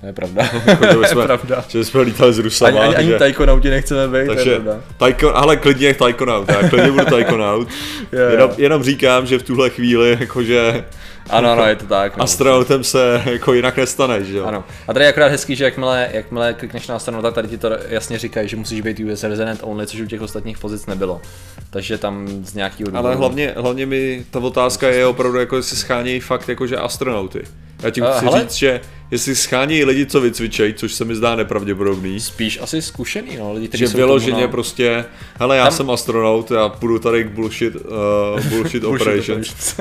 To 0.01 0.07
je 0.07 0.13
pravda. 0.13 0.41
Jako, 0.65 1.03
že 1.03 1.07
jsme, 1.11 1.23
pravda. 1.23 1.65
Že 1.67 1.85
jsme 1.85 2.01
lítali 2.01 2.33
s 2.33 2.39
Rusama. 2.39 2.79
Ani, 2.81 2.95
ani, 2.95 2.95
ani 2.95 3.19
tajkonauti 3.19 3.69
nechceme 3.69 4.19
být, 4.19 4.27
takže, 4.27 4.43
to 4.43 4.49
je 4.49 4.59
pravda. 4.59 4.83
Tajkon, 4.97 5.31
ale 5.35 5.57
klidně 5.57 5.93
tajkonaut, 5.93 6.49
já 6.49 6.69
klidně 6.69 6.91
budu 6.91 7.05
tajkonaut. 7.05 7.67
jenom, 8.31 8.51
jenom, 8.57 8.83
říkám, 8.83 9.25
že 9.25 9.39
v 9.39 9.43
tuhle 9.43 9.69
chvíli, 9.69 10.17
jakože 10.19 10.85
ano, 11.29 11.51
ano, 11.51 11.65
je 11.65 11.75
to 11.75 11.85
tak. 11.85 12.17
No. 12.17 12.23
Astronautem 12.23 12.83
se 12.83 13.21
jako 13.25 13.53
jinak 13.53 13.77
nestane, 13.77 14.23
že 14.23 14.37
jo? 14.37 14.45
Ano. 14.45 14.63
A 14.87 14.93
tady 14.93 15.05
je 15.05 15.09
akorát 15.09 15.27
hezký, 15.27 15.55
že 15.55 15.63
jakmile, 15.63 16.09
jakmile 16.11 16.53
klikneš 16.53 16.87
na 16.87 16.95
astronauta, 16.95 17.31
tady 17.31 17.47
ti 17.47 17.57
to 17.57 17.69
jasně 17.89 18.19
říkají, 18.19 18.47
že 18.47 18.55
musíš 18.55 18.81
být 18.81 18.99
US 18.99 19.23
resident 19.23 19.59
only, 19.63 19.87
což 19.87 19.99
u 19.99 20.05
těch 20.05 20.21
ostatních 20.21 20.57
pozic 20.57 20.85
nebylo. 20.85 21.21
Takže 21.69 21.97
tam 21.97 22.27
z 22.45 22.53
nějakého 22.53 22.91
důvodu... 22.91 23.07
Ale 23.07 23.15
hlavně, 23.15 23.53
hlavně 23.57 23.85
mi 23.85 24.25
ta 24.31 24.39
otázka 24.39 24.87
je 24.87 25.05
opravdu, 25.05 25.39
jako 25.39 25.55
jestli 25.55 25.77
schánějí 25.77 26.19
fakt 26.19 26.49
jakože 26.49 26.77
astronauty. 26.77 27.43
Já 27.83 27.89
tím 27.89 28.05
chci 28.15 28.25
uh, 28.25 28.39
říct, 28.39 28.53
že 28.53 28.81
jestli 29.11 29.35
schánějí 29.35 29.85
lidi, 29.85 30.05
co 30.05 30.21
vycvičejí, 30.21 30.73
což 30.73 30.93
se 30.93 31.05
mi 31.05 31.15
zdá 31.15 31.35
nepravděpodobný. 31.35 32.19
Spíš 32.19 32.59
asi 32.61 32.81
zkušený, 32.81 33.37
no, 33.37 33.53
lidi, 33.53 33.69
Že 33.73 33.87
vyloženě 33.87 34.41
tomu, 34.41 34.51
prostě, 34.51 35.05
hele, 35.39 35.57
já 35.57 35.63
Tam... 35.63 35.73
jsem 35.73 35.89
astronaut, 35.89 36.51
já 36.51 36.69
půjdu 36.69 36.99
tady 36.99 37.23
k 37.23 37.27
bullshit, 37.27 37.75
uh, 38.35 38.45
bullshit 38.45 38.83
operations. 38.83 39.75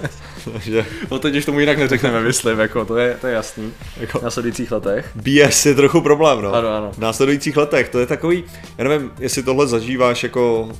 Takže... 0.52 0.86
No 1.10 1.18
teď 1.18 1.36
už 1.36 1.44
tomu 1.44 1.60
jinak 1.60 1.78
neřekneme, 1.78 2.20
myslím, 2.20 2.58
jako, 2.58 2.84
to 2.84 2.96
je, 2.96 3.16
to 3.20 3.26
je 3.26 3.32
jasný. 3.32 3.72
Jako... 4.00 4.18
V 4.18 4.22
následujících 4.22 4.72
letech. 4.72 5.10
BS 5.14 5.66
je 5.66 5.74
trochu 5.74 6.00
problém, 6.00 6.42
no. 6.42 6.54
Ano, 6.54 6.68
ano. 6.68 6.92
V 6.92 6.98
následujících 6.98 7.56
letech, 7.56 7.88
to 7.88 7.98
je 7.98 8.06
takový, 8.06 8.44
já 8.78 8.84
nevím, 8.84 9.10
jestli 9.18 9.42
tohle 9.42 9.66
zažíváš 9.66 10.22
jako, 10.22 10.72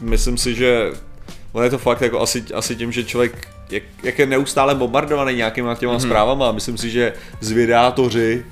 myslím 0.00 0.36
si, 0.36 0.54
že 0.54 0.92
ono 1.52 1.64
je 1.64 1.70
to 1.70 1.78
fakt 1.78 2.00
jako 2.00 2.20
asi, 2.20 2.44
asi 2.54 2.76
tím, 2.76 2.92
že 2.92 3.04
člověk 3.04 3.48
jak, 3.72 3.82
jak 4.02 4.18
je 4.18 4.26
neustále 4.26 4.74
bombardovaný 4.74 5.36
nějakýma 5.36 5.74
těma 5.74 5.96
mm-hmm. 5.96 6.06
zprávama. 6.06 6.52
Myslím 6.52 6.78
si, 6.78 6.90
že 6.90 7.12
zvědátoři 7.40 8.44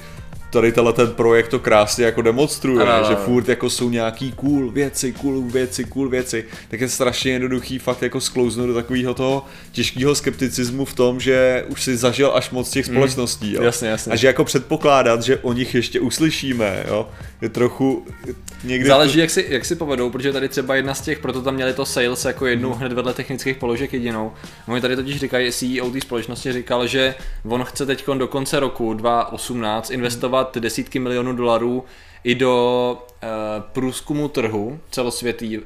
tady 0.50 0.72
tenhle 0.72 0.92
ten 0.92 1.10
projekt 1.10 1.48
to 1.48 1.58
krásně 1.58 2.04
jako 2.04 2.22
demonstruje, 2.22 2.86
ano, 2.86 3.08
že 3.08 3.14
furt 3.16 3.48
jako 3.48 3.70
jsou 3.70 3.90
nějaký 3.90 4.32
cool 4.32 4.70
věci, 4.70 5.12
cool 5.12 5.42
věci, 5.42 5.84
cool 5.84 6.08
věci, 6.08 6.44
tak 6.68 6.80
je 6.80 6.88
strašně 6.88 7.32
jednoduchý 7.32 7.78
fakt 7.78 8.02
jako 8.02 8.20
sklouznout 8.20 8.68
do 8.68 8.74
takového 8.74 9.14
toho 9.14 9.44
těžkého 9.72 10.14
skepticismu 10.14 10.84
v 10.84 10.94
tom, 10.94 11.20
že 11.20 11.64
už 11.68 11.82
si 11.82 11.96
zažil 11.96 12.30
až 12.34 12.50
moc 12.50 12.70
těch 12.70 12.88
mm. 12.88 12.94
společností, 12.94 13.52
jo. 13.52 13.62
Jasně, 13.62 13.88
jasně. 13.88 14.12
A 14.12 14.16
že 14.16 14.26
jako 14.26 14.44
předpokládat, 14.44 15.22
že 15.22 15.36
o 15.36 15.52
nich 15.52 15.74
ještě 15.74 16.00
uslyšíme, 16.00 16.84
jo, 16.88 17.08
je 17.40 17.48
trochu 17.48 18.06
někde... 18.64 18.88
Záleží, 18.88 19.14
to... 19.14 19.20
jak, 19.20 19.30
si, 19.30 19.46
jak 19.48 19.64
si 19.64 19.74
povedou, 19.74 20.10
protože 20.10 20.32
tady 20.32 20.48
třeba 20.48 20.74
jedna 20.74 20.94
z 20.94 21.00
těch, 21.00 21.18
proto 21.18 21.42
tam 21.42 21.54
měli 21.54 21.74
to 21.74 21.86
sales 21.86 22.24
jako 22.24 22.46
jednu 22.46 22.70
hmm. 22.70 22.78
hned 22.78 22.92
vedle 22.92 23.14
technických 23.14 23.56
položek 23.56 23.92
jedinou. 23.92 24.32
Oni 24.68 24.80
tady 24.80 24.96
totiž 24.96 25.20
říkají, 25.20 25.52
CEO 25.52 25.90
té 25.90 26.00
společnosti 26.00 26.52
říkal, 26.52 26.86
že 26.86 27.14
on 27.44 27.64
chce 27.64 27.86
teď 27.86 28.04
do 28.18 28.28
konce 28.28 28.60
roku 28.60 28.94
2018 28.94 29.90
investovat 29.90 30.37
desítky 30.44 30.98
milionů 30.98 31.32
dolarů 31.32 31.84
i 32.24 32.34
do 32.34 32.98
uh, 33.22 33.28
průzkumu 33.72 34.28
trhu 34.28 34.80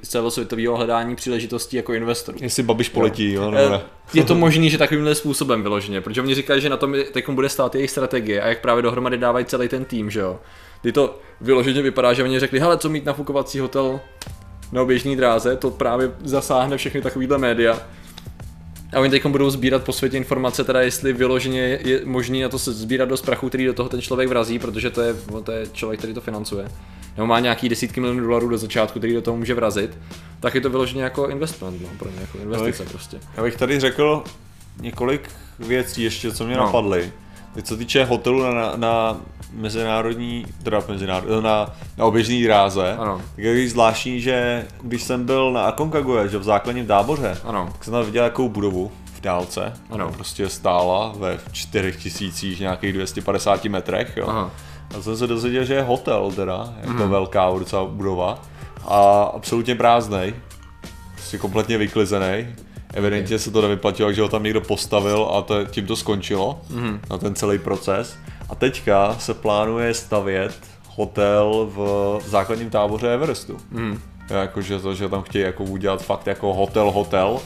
celosvětového 0.03 0.77
hledání 0.77 1.17
příležitostí 1.17 1.77
jako 1.77 1.95
investorů. 1.95 2.39
Jestli 2.41 2.63
Babiš 2.63 2.89
poletí, 2.89 3.33
jo, 3.33 3.43
jo 3.43 3.51
nebo 3.51 3.71
ne. 3.71 3.81
Je 4.15 4.25
to 4.25 4.35
možný, 4.35 4.71
že 4.71 4.79
takovýmhle 4.79 5.15
způsobem 5.15 5.63
vyloženě, 5.63 6.01
protože 6.01 6.23
oni 6.23 6.35
říkají, 6.35 6.61
že 6.61 6.69
na 6.69 6.77
tom 6.77 6.95
teď 7.13 7.29
bude 7.29 7.49
stát 7.49 7.75
jejich 7.75 7.91
strategie 7.91 8.43
a 8.43 8.49
jak 8.49 8.61
právě 8.61 8.83
dohromady 8.83 9.19
dávají 9.19 9.45
celý 9.45 9.69
ten 9.69 9.85
tým, 9.85 10.11
že 10.11 10.21
jo. 10.21 10.41
Kdy 10.83 10.93
to 10.93 11.19
vyloženě 11.41 11.83
vypadá, 11.83 12.13
že 12.13 12.23
oni 12.23 12.41
řekli, 12.41 12.61
hele, 12.61 12.79
co 12.79 12.89
mít 12.89 13.05
nafukovací 13.05 13.59
hotel 13.59 14.01
na 14.73 14.83
oběžní 14.83 15.17
dráze, 15.17 15.57
to 15.57 15.71
právě 15.71 16.11
zasáhne 16.25 16.77
všechny 16.77 17.01
takovýhle 17.03 17.39
média. 17.39 17.81
A 18.93 19.01
oni 19.01 19.11
teď 19.11 19.27
budou 19.27 19.51
sbírat 19.51 19.85
po 19.85 19.93
světě 19.93 20.17
informace, 20.17 20.65
teda 20.65 20.81
jestli 20.81 21.13
vyloženě 21.13 21.79
je 21.85 22.01
možné 22.05 22.43
na 22.43 22.49
to 22.49 22.59
se 22.59 22.73
sbírat 22.73 23.09
do 23.09 23.17
sprachu, 23.17 23.49
který 23.49 23.67
do 23.67 23.73
toho 23.73 23.89
ten 23.89 24.03
člověk 24.03 24.29
vrazí, 24.29 24.59
protože 24.59 24.91
to 24.91 25.01
je, 25.01 25.15
to 25.45 25.53
je 25.53 25.67
člověk, 25.73 26.01
který 26.01 26.15
to 26.15 26.21
financuje. 26.21 26.69
Nebo 27.17 27.27
má 27.27 27.41
nějaký 27.41 27.69
desítky 27.69 28.01
milionů 28.01 28.27
dolarů 28.27 28.49
do 28.49 28.59
začátku, 28.59 28.99
který 28.99 29.15
do 29.15 29.23
toho 29.23 29.37
může 29.37 29.55
vrazit, 29.55 29.99
tak 30.41 30.55
je 30.55 30.61
to 30.61 30.71
vyloženě 30.71 31.03
jako 31.03 31.29
investment, 31.29 31.83
no, 31.83 31.89
pro 31.99 32.11
ně, 32.11 32.21
jako 32.21 32.39
investice 32.39 32.85
prostě. 32.85 33.21
Já 33.37 33.43
bych 33.43 33.57
tady 33.57 33.81
řekl 33.81 34.25
několik 34.81 35.31
věcí 35.59 36.03
ještě, 36.03 36.33
co 36.33 36.47
mě 36.47 36.57
no. 36.57 36.63
napadly. 36.63 37.13
Teď 37.55 37.67
co 37.67 37.77
týče 37.77 38.05
hotelu 38.05 38.43
na, 38.43 38.73
na 38.77 39.17
mezinárodní, 39.53 40.47
teda 40.63 40.83
mezinárodní, 40.89 41.43
na, 41.43 41.75
na 41.99 42.05
oběžný 42.05 42.43
dráze, 42.43 42.97
ano. 42.99 43.21
tak 43.35 43.45
je 43.45 43.69
zvláštní, 43.69 44.21
že 44.21 44.67
když 44.83 45.03
jsem 45.03 45.27
byl 45.27 45.53
na 45.53 45.63
Aconcagua, 45.63 46.27
že 46.27 46.39
v 46.39 46.45
základním 46.45 46.87
táboře, 46.87 47.39
ano. 47.45 47.69
tak 47.73 47.85
jsem 47.85 47.93
tam 47.93 48.05
viděl 48.05 48.25
jakou 48.25 48.49
budovu 48.49 48.93
v 49.15 49.21
dálce, 49.21 49.73
ano. 49.91 50.13
prostě 50.13 50.49
stála 50.49 51.13
ve 51.17 51.39
4000 51.53 52.47
nějakých 52.61 52.93
250 52.93 53.65
metrech, 53.65 54.17
jo. 54.17 54.27
Aha. 54.29 54.51
A 54.99 55.03
jsem 55.03 55.17
se 55.17 55.27
dozvěděl, 55.27 55.65
že 55.65 55.75
je 55.75 55.83
hotel 55.83 56.33
teda, 56.37 56.75
jako 56.81 57.03
hmm. 57.03 57.11
velká 57.11 57.51
docela 57.59 57.85
budova 57.85 58.43
a 58.89 59.23
absolutně 59.23 59.75
prázdnej 59.75 60.35
prostě 61.33 61.39
kompletně 61.39 61.79
vyklizený. 61.79 62.47
Evidentně 62.93 63.39
se 63.39 63.51
to 63.51 63.63
nevyplatilo, 63.63 64.13
že 64.13 64.23
ho 64.23 64.29
tam 64.29 64.43
někdo 64.43 64.61
postavil 64.61 65.31
a 65.33 65.43
to, 65.43 65.65
tím 65.65 65.87
to 65.87 65.97
skončilo 65.97 66.61
mm. 66.71 67.01
na 67.11 67.19
ten 67.19 67.35
celý 67.35 67.59
proces. 67.59 68.17
A 68.49 68.55
teďka 68.55 69.17
se 69.19 69.35
plánuje 69.35 69.95
stavět 69.95 70.55
hotel 70.89 71.71
v 71.75 72.19
základním 72.27 72.71
táboře 72.71 73.15
Everestu. 73.15 73.57
Mm. 73.71 74.01
Jakože 74.31 74.79
to, 74.79 74.95
že 74.95 75.09
tam 75.09 75.23
chtějí 75.23 75.45
jako 75.45 75.65
udělat 75.65 76.03
fakt 76.03 76.27
jako 76.27 76.55
hotel 76.55 76.91
hotel, 76.91 77.41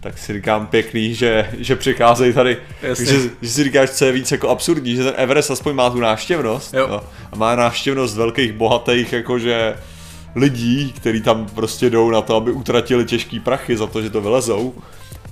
tak 0.00 0.18
si 0.18 0.32
říkám 0.32 0.66
pěkný, 0.66 1.14
že, 1.14 1.50
že 1.58 1.76
přicházejí 1.76 2.32
tady, 2.32 2.56
že, 2.98 3.04
že, 3.42 3.50
si 3.50 3.64
říkáš, 3.64 3.90
co 3.90 4.04
je 4.04 4.12
víc 4.12 4.32
jako 4.32 4.48
absurdní, 4.48 4.96
že 4.96 5.04
ten 5.04 5.14
Everest 5.16 5.50
aspoň 5.50 5.74
má 5.74 5.90
tu 5.90 6.00
návštěvnost 6.00 6.74
jo. 6.74 6.86
No, 6.90 7.00
a 7.32 7.36
má 7.36 7.56
návštěvnost 7.56 8.16
velkých, 8.16 8.52
bohatých, 8.52 9.12
jakože 9.12 9.76
lidí, 10.36 10.92
kteří 10.92 11.22
tam 11.22 11.46
prostě 11.46 11.90
jdou 11.90 12.10
na 12.10 12.22
to, 12.22 12.36
aby 12.36 12.52
utratili 12.52 13.04
těžký 13.04 13.40
prachy 13.40 13.76
za 13.76 13.86
to, 13.86 14.02
že 14.02 14.10
to 14.10 14.20
vylezou, 14.20 14.74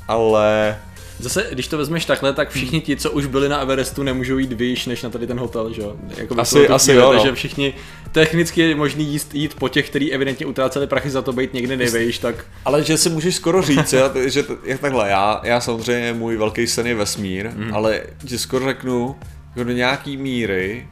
ale 0.09 0.77
Zase, 1.19 1.47
když 1.53 1.69
to 1.69 1.79
vezmeš 1.79 2.05
takhle, 2.05 2.33
tak 2.33 2.51
všichni 2.51 2.81
ti, 2.81 2.97
co 2.97 3.11
už 3.11 3.27
byli 3.27 3.49
na 3.49 3.61
Everestu, 3.61 4.03
nemůžou 4.03 4.39
jít 4.39 4.53
výš 4.53 4.87
než 4.87 5.03
na 5.03 5.11
tady 5.11 5.27
ten 5.27 5.39
hotel, 5.39 5.73
že 5.73 5.83
jo? 5.83 5.97
Jako 6.17 6.41
asi, 6.41 6.69
asi 6.69 6.93
jo, 6.93 7.13
no. 7.13 7.13
Takže 7.13 7.35
všichni, 7.35 7.75
technicky 8.13 8.61
je 8.61 8.75
možný 8.75 9.05
jíst, 9.05 9.35
jít 9.35 9.55
po 9.55 9.69
těch, 9.69 9.89
který 9.89 10.13
evidentně 10.13 10.47
utráceli 10.47 10.87
prachy 10.87 11.11
za 11.11 11.23
to 11.23 11.33
být 11.33 11.55
někde 11.55 11.77
nejvejš, 11.77 12.19
tak... 12.19 12.45
Ale 12.65 12.85
že 12.85 12.99
si 12.99 13.11
můžeš 13.11 13.35
skoro 13.35 13.63
říct, 13.63 13.93
já, 13.93 14.13
že 14.27 14.45
jak 14.65 14.81
takhle, 14.81 15.09
já, 15.09 15.41
já 15.45 15.61
samozřejmě 15.61 16.13
můj 16.13 16.37
velký 16.37 16.67
sen 16.67 16.87
je 16.87 16.95
vesmír, 16.95 17.51
mm. 17.57 17.75
ale 17.75 18.03
že 18.25 18.39
skoro 18.39 18.65
řeknu, 18.65 19.17
do 19.57 19.73
nějaký 19.73 20.17
míry 20.17 20.87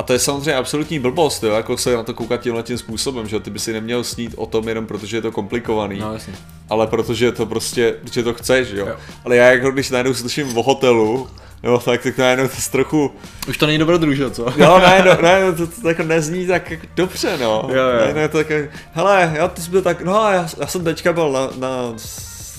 a 0.00 0.02
to 0.02 0.12
je 0.12 0.18
samozřejmě 0.18 0.54
absolutní 0.54 0.98
blbost, 0.98 1.42
jo, 1.42 1.54
jako 1.54 1.76
se 1.76 1.96
na 1.96 2.02
to 2.02 2.14
koukat 2.14 2.40
tímhle 2.40 2.62
tím 2.62 2.78
způsobem, 2.78 3.28
že 3.28 3.40
ty 3.40 3.50
by 3.50 3.58
si 3.58 3.72
neměl 3.72 4.04
snít 4.04 4.34
o 4.36 4.46
tom 4.46 4.68
jenom 4.68 4.86
protože 4.86 5.16
je 5.16 5.22
to 5.22 5.32
komplikovaný, 5.32 5.98
no, 5.98 6.12
jasně. 6.12 6.34
ale 6.70 6.86
protože 6.86 7.32
to 7.32 7.46
prostě, 7.46 7.94
protože 8.00 8.22
to 8.22 8.34
chceš, 8.34 8.68
jo. 8.70 8.86
jo. 8.86 8.96
Ale 9.24 9.36
já 9.36 9.46
jako 9.50 9.70
když 9.70 9.90
najednou 9.90 10.14
slyším 10.14 10.58
o 10.58 10.62
hotelu, 10.62 11.28
Jo, 11.62 11.78
tak, 11.84 12.02
tak 12.02 12.18
najednou 12.18 12.48
to 12.48 12.54
trochu... 12.72 13.12
Už 13.48 13.58
to 13.58 13.66
není 13.66 13.78
dobrodružo, 13.78 14.30
co? 14.30 14.42
Jo, 14.56 14.78
ne, 14.78 15.04
no, 15.06 15.22
ne, 15.22 15.52
to, 15.52 15.66
to, 15.66 15.80
to, 15.82 15.88
jako 15.88 16.02
nezní 16.02 16.46
tak 16.46 16.72
dobře, 16.96 17.38
no. 17.40 17.68
Jo, 17.68 17.82
jo. 17.82 18.14
Ne, 18.14 18.28
to 18.28 18.44
tak, 18.44 18.46
hele, 18.92 19.32
já 19.34 19.48
ty 19.48 19.62
jsi 19.62 19.70
byl 19.70 19.82
tak, 19.82 20.02
no 20.02 20.12
já, 20.12 20.48
já 20.60 20.66
jsem 20.66 20.84
teďka 20.84 21.12
byl 21.12 21.32
na, 21.32 21.50
na 21.58 21.94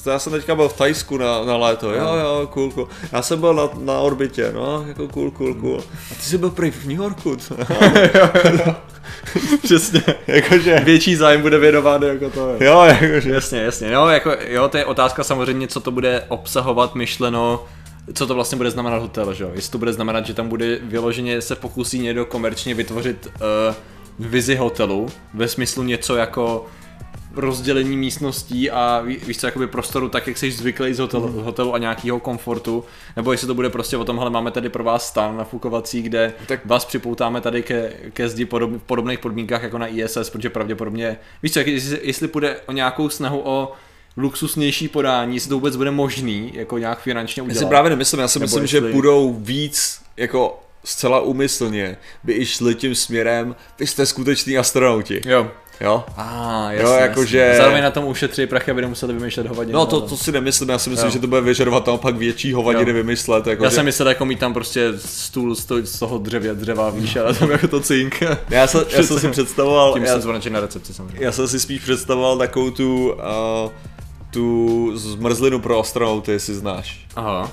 já 0.05 0.19
jsem 0.19 0.33
teďka 0.33 0.55
byl 0.55 0.69
v 0.69 0.77
Tajsku 0.77 1.17
na, 1.17 1.45
na 1.45 1.57
léto, 1.57 1.93
jo, 1.93 2.15
jo, 2.15 2.49
cool, 2.53 2.71
cool. 2.71 2.87
Já 3.11 3.21
jsem 3.21 3.39
byl 3.39 3.53
na, 3.53 3.69
na 3.79 3.99
orbitě, 3.99 4.51
no, 4.53 4.85
jako 4.87 5.07
cool, 5.07 5.31
cool, 5.31 5.53
cool. 5.53 5.83
A 6.11 6.15
ty 6.15 6.21
jsi 6.21 6.37
byl 6.37 6.49
prý 6.49 6.71
v 6.71 6.85
New 6.85 6.97
Yorku. 6.97 7.37
Přesně. 9.63 10.03
jakože... 10.27 10.79
Větší 10.79 11.15
zájem 11.15 11.41
bude 11.41 11.57
věnován 11.59 12.03
jako 12.03 12.29
to. 12.29 12.49
Je. 12.49 12.65
Jo, 12.65 12.81
jakože. 12.81 13.29
Jasně, 13.29 13.59
jasně. 13.59 13.91
Jo, 13.91 14.07
jako, 14.07 14.31
jo, 14.47 14.67
to 14.69 14.77
je 14.77 14.85
otázka 14.85 15.23
samozřejmě, 15.23 15.67
co 15.67 15.79
to 15.79 15.91
bude 15.91 16.23
obsahovat 16.27 16.95
myšleno 16.95 17.65
co 18.13 18.27
to 18.27 18.35
vlastně 18.35 18.57
bude 18.57 18.71
znamenat 18.71 19.01
hotel, 19.01 19.33
že 19.33 19.43
jo? 19.43 19.49
Jestli 19.53 19.71
to 19.71 19.77
bude 19.77 19.93
znamenat, 19.93 20.25
že 20.25 20.33
tam 20.33 20.49
bude 20.49 20.79
vyloženě 20.81 21.41
se 21.41 21.55
pokusí 21.55 21.99
někdo 21.99 22.25
komerčně 22.25 22.73
vytvořit 22.73 23.27
uh, 23.35 23.75
vizi 24.19 24.55
hotelu, 24.55 25.07
ve 25.33 25.47
smyslu 25.47 25.83
něco 25.83 26.15
jako 26.15 26.65
rozdělení 27.35 27.97
místností 27.97 28.71
a 28.71 29.01
víš 29.27 29.37
co, 29.37 29.47
jakoby 29.47 29.67
prostoru 29.67 30.09
tak, 30.09 30.27
jak 30.27 30.37
jsi 30.37 30.51
zvyklý 30.51 30.93
z 30.93 30.99
hotelu, 30.99 31.27
mm. 31.27 31.43
hotelu 31.43 31.73
a 31.73 31.77
nějakého 31.77 32.19
komfortu, 32.19 32.83
nebo 33.15 33.31
jestli 33.31 33.47
to 33.47 33.53
bude 33.53 33.69
prostě 33.69 33.97
o 33.97 34.05
tomhle 34.05 34.29
máme 34.29 34.51
tady 34.51 34.69
pro 34.69 34.83
vás 34.83 35.07
stan 35.07 35.37
nafukovací, 35.37 36.01
kde 36.01 36.33
tak 36.47 36.65
vás 36.65 36.85
připoutáme 36.85 37.41
tady 37.41 37.63
ke, 37.63 37.93
ke 38.13 38.29
zdi 38.29 38.45
podob, 38.45 38.71
v 38.71 38.83
podobných 38.83 39.19
podmínkách 39.19 39.63
jako 39.63 39.77
na 39.77 39.87
ISS, 39.87 40.29
protože 40.29 40.49
pravděpodobně, 40.49 41.17
víš 41.43 41.53
co, 41.53 41.59
jestli, 41.59 41.99
jestli 42.03 42.27
půjde 42.27 42.59
o 42.65 42.71
nějakou 42.71 43.09
snahu 43.09 43.41
o 43.43 43.71
luxusnější 44.17 44.87
podání, 44.87 45.35
jestli 45.35 45.49
to 45.49 45.55
vůbec 45.55 45.75
bude 45.75 45.91
možný, 45.91 46.51
jako 46.53 46.77
nějak 46.77 47.01
finančně 47.01 47.43
udělat. 47.43 47.55
Já 47.55 47.59
si 47.59 47.69
právě 47.69 47.89
nemyslím, 47.89 48.19
já 48.19 48.27
si 48.27 48.39
myslím, 48.39 48.61
jestli... 48.61 48.79
že 48.79 48.93
budou 48.93 49.33
víc 49.33 50.01
jako 50.17 50.59
zcela 50.83 51.21
úmyslně 51.21 51.97
by 52.23 52.33
i 52.33 52.45
šli 52.45 52.75
tím 52.75 52.95
směrem, 52.95 53.55
vy 53.79 53.87
jste 53.87 54.05
skuteční 54.05 54.57
astronauti. 54.57 55.21
Jo. 55.25 55.51
Jo? 55.81 56.03
A, 56.17 56.23
ah, 56.23 56.71
jasně, 56.71 56.93
jo, 56.93 56.99
jakože... 56.99 57.53
Zároveň 57.57 57.83
na 57.83 57.91
tom 57.91 58.05
ušetří 58.05 58.47
prachy, 58.47 58.71
aby 58.71 58.81
nemuseli 58.81 59.13
vymýšlet 59.13 59.47
hovadiny. 59.47 59.73
No 59.73 59.85
to, 59.85 60.01
to 60.01 60.17
si 60.17 60.31
nemyslím, 60.31 60.69
já 60.69 60.79
si 60.79 60.89
myslím, 60.89 61.07
jo. 61.07 61.13
že 61.13 61.19
to 61.19 61.27
bude 61.27 61.41
vyžadovat 61.41 61.83
tam 61.83 61.97
pak 61.97 62.15
větší 62.15 62.53
hovadiny 62.53 62.89
jo. 62.89 62.95
vymyslet. 62.95 63.47
Jako, 63.47 63.63
já 63.63 63.69
že... 63.69 63.75
jsem 63.75 63.85
myslel, 63.85 64.09
jako 64.09 64.25
mít 64.25 64.39
tam 64.39 64.53
prostě 64.53 64.93
stůl 64.97 65.55
z 65.55 65.99
toho 65.99 66.17
dřevě, 66.17 66.53
dřeva 66.53 66.89
výše, 66.89 67.19
ale 67.19 67.33
tam 67.33 67.51
jako 67.51 67.67
to 67.67 67.79
cink. 67.79 68.23
Já, 68.49 68.67
jsem, 68.67 68.83
já 68.89 69.03
jsem 69.03 69.19
si 69.19 69.27
představoval... 69.31 69.93
Tím 69.93 70.03
já, 70.03 70.21
jsem 70.21 70.53
na 70.53 70.59
recepci 70.59 70.93
samozřejmě. 70.93 71.25
Já 71.25 71.31
jsem 71.31 71.47
si 71.47 71.59
spíš 71.59 71.81
představoval 71.81 72.37
takovou 72.37 72.71
tu, 72.71 73.11
uh, 73.11 73.71
tu 74.31 74.91
zmrzlinu 74.97 75.59
pro 75.59 75.79
astronauty, 75.79 76.31
jestli 76.31 76.53
znáš. 76.53 77.05
Aha. 77.15 77.51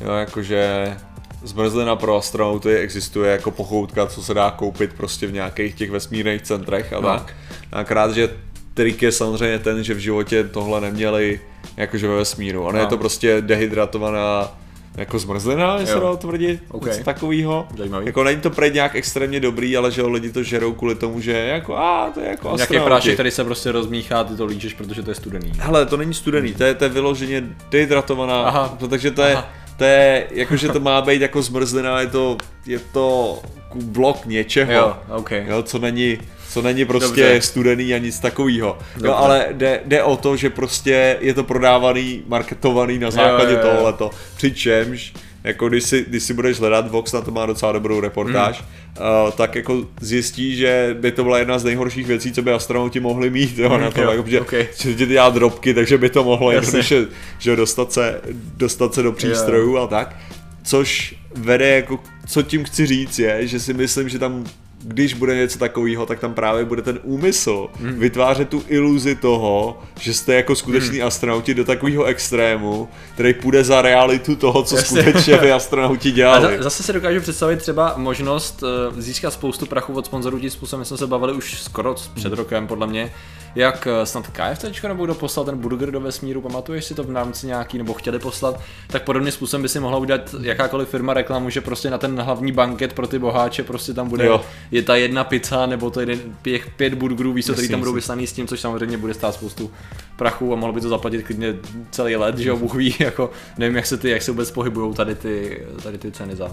Jo, 0.00 0.12
jakože 0.12 0.96
zmrzlina 1.44 1.96
pro 1.96 2.16
astronauty 2.16 2.76
existuje 2.76 3.32
jako 3.32 3.50
pochoutka, 3.50 4.06
co 4.06 4.22
se 4.22 4.34
dá 4.34 4.50
koupit 4.50 4.92
prostě 4.92 5.26
v 5.26 5.32
nějakých 5.32 5.74
těch 5.74 5.90
vesmírných 5.90 6.42
centrech 6.42 6.92
a 6.92 7.00
no. 7.00 7.08
tak. 7.08 7.34
Akorát, 7.72 8.14
že 8.14 8.30
trik 8.74 9.02
je 9.02 9.12
samozřejmě 9.12 9.58
ten, 9.58 9.84
že 9.84 9.94
v 9.94 9.98
životě 9.98 10.44
tohle 10.44 10.80
neměli 10.80 11.40
jakože 11.76 12.08
ve 12.08 12.16
vesmíru. 12.16 12.62
Ono 12.62 12.72
no. 12.72 12.78
je 12.78 12.86
to 12.86 12.98
prostě 12.98 13.40
dehydratovaná 13.40 14.58
jako 14.96 15.18
zmrzlina, 15.18 15.76
jestli 15.80 16.00
dá 16.00 16.16
tvrdit, 16.16 16.62
okay. 16.70 16.90
něco 16.90 17.04
takového. 17.04 17.66
Jako 18.04 18.24
není 18.24 18.40
to 18.40 18.50
prej 18.50 18.72
nějak 18.72 18.94
extrémně 18.94 19.40
dobrý, 19.40 19.76
ale 19.76 19.90
že 19.90 20.02
lidi 20.02 20.32
to 20.32 20.42
žerou 20.42 20.72
kvůli 20.72 20.94
tomu, 20.94 21.20
že 21.20 21.32
jako, 21.32 21.76
a 21.76 22.10
to 22.14 22.20
je 22.20 22.28
jako 22.28 22.56
Nějaký 22.56 22.80
prášek, 22.80 23.14
který 23.14 23.30
se 23.30 23.44
prostě 23.44 23.72
rozmíchá, 23.72 24.24
ty 24.24 24.36
to 24.36 24.46
líčeš, 24.46 24.74
protože 24.74 25.02
to 25.02 25.10
je 25.10 25.14
studený. 25.14 25.52
Hele, 25.58 25.86
to 25.86 25.96
není 25.96 26.14
studený, 26.14 26.54
to 26.54 26.64
je, 26.64 26.74
to 26.74 26.84
je 26.84 26.90
vyloženě 26.90 27.42
dehydratovaná, 27.70 28.42
Aha. 28.42 28.78
takže 28.88 29.10
to 29.10 29.22
je, 29.22 29.34
Aha 29.34 29.61
to 29.76 29.84
je, 29.84 30.26
jakože 30.30 30.68
to 30.68 30.80
má 30.80 31.02
být 31.02 31.22
jako 31.22 31.42
zmrzlina, 31.42 32.00
je 32.00 32.06
to, 32.06 32.36
je 32.66 32.78
to 32.78 33.38
blok 33.74 34.26
něčeho, 34.26 34.72
jo, 34.72 34.96
okay. 35.08 35.44
jo, 35.48 35.62
co 35.62 35.78
není 35.78 36.18
co 36.52 36.62
není 36.62 36.84
prostě 36.84 37.22
Dobře. 37.22 37.40
studený 37.40 37.94
a 37.94 37.98
nic 37.98 38.20
takového. 38.20 38.78
Jo, 39.04 39.14
ale 39.14 39.46
jde, 39.52 39.80
jde 39.84 40.02
o 40.02 40.16
to, 40.16 40.36
že 40.36 40.50
prostě 40.50 41.16
je 41.20 41.34
to 41.34 41.44
prodávaný, 41.44 42.22
marketovaný 42.26 42.98
na 42.98 43.10
základě 43.10 43.56
tohleto. 43.56 44.10
Přičemž 44.36 45.12
jako 45.44 45.68
když 45.68 45.84
si, 45.84 46.04
když 46.08 46.22
si 46.22 46.34
budeš 46.34 46.60
hledat, 46.60 46.90
Vox 46.90 47.12
na 47.12 47.20
to 47.20 47.30
má 47.30 47.46
docela 47.46 47.72
dobrou 47.72 48.00
reportáž, 48.00 48.60
mm. 48.60 49.26
uh, 49.26 49.30
tak 49.30 49.54
jako 49.54 49.86
zjistí, 50.00 50.56
že 50.56 50.96
by 51.00 51.12
to 51.12 51.22
byla 51.24 51.38
jedna 51.38 51.58
z 51.58 51.64
nejhorších 51.64 52.06
věcí, 52.06 52.32
co 52.32 52.42
by 52.42 52.52
astronauti 52.52 53.00
mohli 53.00 53.30
mít, 53.30 53.58
jo, 53.58 53.78
na 53.78 53.90
to, 53.90 54.02
jo, 54.02 54.10
jako, 54.10 54.28
že, 54.28 54.40
okay. 54.40 54.68
že 54.78 54.94
ti 54.94 55.06
dělá 55.06 55.30
drobky, 55.30 55.74
takže 55.74 55.98
by 55.98 56.10
to 56.10 56.24
mohlo 56.24 56.52
jednoduše, 56.52 57.06
že 57.38 57.56
dostat 57.56 57.92
se, 57.92 58.20
dostat 58.56 58.94
se 58.94 59.02
do 59.02 59.12
přístrojů 59.12 59.72
yeah. 59.72 59.84
a 59.84 59.86
tak. 59.86 60.16
Což 60.64 61.14
vede 61.34 61.68
jako, 61.68 61.98
co 62.26 62.42
tím 62.42 62.64
chci 62.64 62.86
říct 62.86 63.18
je, 63.18 63.46
že 63.46 63.60
si 63.60 63.74
myslím, 63.74 64.08
že 64.08 64.18
tam 64.18 64.44
když 64.82 65.14
bude 65.14 65.36
něco 65.36 65.58
takového, 65.58 66.06
tak 66.06 66.20
tam 66.20 66.34
právě 66.34 66.64
bude 66.64 66.82
ten 66.82 66.98
úmysl 67.02 67.68
mm. 67.80 67.98
vytvářet 67.98 68.48
tu 68.48 68.62
iluzi 68.68 69.14
toho, 69.14 69.82
že 70.00 70.14
jste 70.14 70.34
jako 70.34 70.54
skuteční 70.54 70.98
mm. 70.98 71.06
astronauti 71.06 71.54
do 71.54 71.64
takového 71.64 72.04
extrému, 72.04 72.88
který 73.14 73.34
půjde 73.34 73.64
za 73.64 73.82
realitu 73.82 74.36
toho, 74.36 74.62
co 74.62 74.76
Jasně. 74.76 75.02
skutečně 75.02 75.36
vy 75.36 75.52
astronauti 75.52 76.10
dělali. 76.10 76.58
A 76.58 76.62
zase 76.62 76.82
si 76.82 76.92
dokážu 76.92 77.20
představit 77.20 77.56
třeba 77.56 77.94
možnost 77.96 78.62
uh, 78.62 79.00
získat 79.00 79.30
spoustu 79.30 79.66
prachu 79.66 79.92
od 79.92 80.06
sponzorů 80.06 80.40
tím 80.40 80.50
způsobem, 80.50 80.84
jsme 80.84 80.96
se 80.96 81.06
bavili 81.06 81.32
už 81.32 81.62
skoro 81.62 81.94
před 82.14 82.28
mm. 82.28 82.38
rokem, 82.38 82.66
podle 82.66 82.86
mě, 82.86 83.12
jak 83.54 83.86
eh, 83.86 84.06
snad 84.06 84.26
KFC 84.26 84.82
nebo 84.82 85.04
kdo 85.04 85.14
poslal 85.14 85.46
ten 85.46 85.58
burger 85.58 85.90
do 85.90 86.00
vesmíru, 86.00 86.40
pamatuješ 86.40 86.84
si 86.84 86.94
to 86.94 87.04
v 87.04 87.10
rámci 87.10 87.46
nějaký, 87.46 87.78
nebo 87.78 87.94
chtěli 87.94 88.18
poslat, 88.18 88.60
tak 88.86 89.02
podobně 89.02 89.32
způsobem 89.32 89.62
by 89.62 89.68
si 89.68 89.80
mohla 89.80 89.98
udělat 89.98 90.34
jakákoliv 90.40 90.88
firma 90.88 91.14
reklamu, 91.14 91.50
že 91.50 91.60
prostě 91.60 91.90
na 91.90 91.98
ten 91.98 92.20
hlavní 92.20 92.52
banket 92.52 92.92
pro 92.92 93.06
ty 93.06 93.18
boháče 93.18 93.62
prostě 93.62 93.94
tam 93.94 94.08
bude, 94.08 94.26
jo. 94.26 94.44
je 94.70 94.82
ta 94.82 94.96
jedna 94.96 95.24
pizza, 95.24 95.66
nebo 95.66 95.90
to 95.90 96.00
jeden, 96.00 96.18
pěch, 96.42 96.70
pět 96.76 96.94
burgerů, 96.94 97.32
víš, 97.32 97.46
který 97.52 97.68
tam 97.68 97.80
budou 97.80 97.92
vyslaný 97.92 98.26
s 98.26 98.32
tím, 98.32 98.46
což 98.46 98.60
samozřejmě 98.60 98.96
bude 98.96 99.14
stát 99.14 99.34
spoustu 99.34 99.70
prachu 100.16 100.52
a 100.52 100.56
mohlo 100.56 100.74
by 100.74 100.80
to 100.80 100.88
zaplatit 100.88 101.22
klidně 101.22 101.56
celý 101.90 102.16
let, 102.16 102.38
že 102.38 102.48
jo, 102.48 102.56
Bůh 102.56 102.74
ví, 102.74 102.94
jako 103.00 103.30
nevím, 103.58 103.76
jak 103.76 103.86
se 103.86 103.96
ty, 103.96 104.10
jak 104.10 104.22
se 104.22 104.30
vůbec 104.30 104.50
pohybují 104.50 104.94
tady 104.94 105.14
ty, 105.14 105.66
tady 105.82 105.98
ty 105.98 106.12
ceny 106.12 106.36
za. 106.36 106.52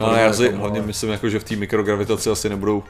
No, 0.00 0.14
já 0.14 0.32
si 0.32 0.52
hlavně 0.52 0.82
myslím, 0.82 1.10
jako, 1.10 1.28
že 1.28 1.38
v 1.38 1.44
té 1.44 1.56
mikrogravitaci 1.56 2.30
asi 2.30 2.48
nebudou 2.48 2.82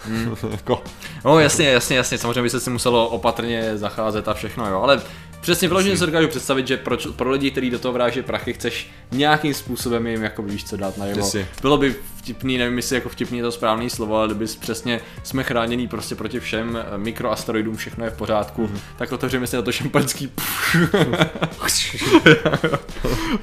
Hmm. 0.00 0.36
jako. 0.50 0.82
No 1.24 1.38
jasně, 1.38 1.68
jasně, 1.68 1.96
jasně, 1.96 2.18
samozřejmě 2.18 2.42
by 2.42 2.50
se 2.50 2.60
si 2.60 2.70
muselo 2.70 3.08
opatrně 3.08 3.78
zacházet 3.78 4.28
a 4.28 4.34
všechno, 4.34 4.70
jo, 4.70 4.80
ale 4.82 5.02
přesně 5.40 5.68
vyloženě 5.68 5.96
se 5.96 6.06
dokážu 6.06 6.28
představit, 6.28 6.66
že 6.66 6.76
pro, 6.76 6.96
pro 7.16 7.30
lidi, 7.30 7.50
kteří 7.50 7.70
do 7.70 7.78
toho 7.78 7.92
vráží 7.92 8.22
prachy, 8.22 8.52
chceš 8.52 8.90
nějakým 9.10 9.54
způsobem 9.54 10.06
jim 10.06 10.22
jako 10.22 10.42
víš 10.42 10.64
co 10.64 10.76
dát 10.76 10.98
na 10.98 11.06
jeho. 11.06 11.30
Bylo 11.62 11.78
by 11.78 11.94
vtipný, 12.16 12.58
nevím 12.58 12.76
jestli 12.76 12.96
jako 12.96 13.08
vtipný 13.08 13.38
je 13.38 13.44
to 13.44 13.52
správný 13.52 13.90
slovo, 13.90 14.16
ale 14.16 14.28
kdyby 14.28 14.46
přesně 14.60 15.00
jsme 15.22 15.44
chráněný 15.44 15.88
prostě 15.88 16.14
proti 16.14 16.40
všem 16.40 16.76
eh, 16.76 16.98
mikroasteroidům, 16.98 17.76
všechno 17.76 18.04
je 18.04 18.10
v 18.10 18.16
pořádku, 18.16 18.66
mm-hmm. 18.66 18.80
tak 18.96 19.12
otevřeme 19.12 19.46
si 19.46 19.56
na 19.56 19.62
to 19.62 19.72
šampanský 19.72 20.32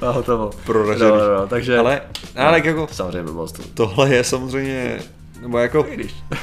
a 0.00 0.10
hotovo. 0.10 0.50
Proražený. 0.64 1.10
No, 1.10 1.16
no, 1.16 1.40
no, 1.40 1.46
takže, 1.46 1.78
ale, 1.78 2.00
ale 2.36 2.60
jako, 2.64 2.88
samozřejmě 2.92 3.22
bylo 3.22 3.46
Tohle 3.74 4.14
je 4.14 4.24
samozřejmě 4.24 4.98
Nebo 5.46 5.58
jako, 5.58 5.86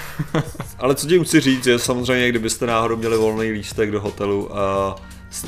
ale 0.79 0.95
co 0.95 1.07
tím 1.07 1.23
chci 1.23 1.39
říct, 1.39 1.67
je 1.67 1.79
samozřejmě, 1.79 2.29
kdybyste 2.29 2.65
náhodou 2.65 2.95
měli 2.95 3.17
volný 3.17 3.51
lístek 3.51 3.91
do 3.91 4.01
hotelu, 4.01 4.45
uh, 4.45 4.55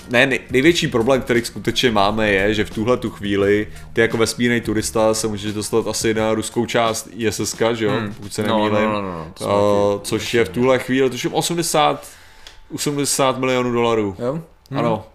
ne, 0.09 0.25
nej, 0.25 0.39
největší 0.51 0.87
problém, 0.87 1.21
který 1.21 1.45
skutečně 1.45 1.91
máme, 1.91 2.31
je, 2.31 2.53
že 2.53 2.65
v 2.65 2.69
tuhle 2.69 2.97
tu 2.97 3.09
chvíli 3.09 3.67
ty 3.93 4.01
jako 4.01 4.17
vesmírný 4.17 4.61
turista 4.61 5.13
se 5.13 5.27
můžeš 5.27 5.53
dostat 5.53 5.87
asi 5.87 6.13
na 6.13 6.33
ruskou 6.33 6.65
část 6.65 7.09
ISS, 7.15 7.55
že 7.73 7.85
jo, 7.85 7.91
hmm. 7.91 8.13
pokud 8.13 8.33
se 8.33 8.43
No, 8.43 8.57
nemýlím, 8.57 8.89
no, 8.89 9.01
no, 9.01 9.11
no, 9.11 9.27
no. 9.41 9.95
uh, 9.95 10.01
což 10.01 10.33
je 10.33 10.45
v 10.45 10.49
tuhle 10.49 10.79
chvíli, 10.79 11.09
tuším 11.09 11.33
80, 11.33 12.07
80 12.73 13.39
milionů 13.39 13.71
dolarů. 13.71 14.15
Jo? 14.19 14.33
Hmm. 14.71 14.79
Ano. 14.79 15.05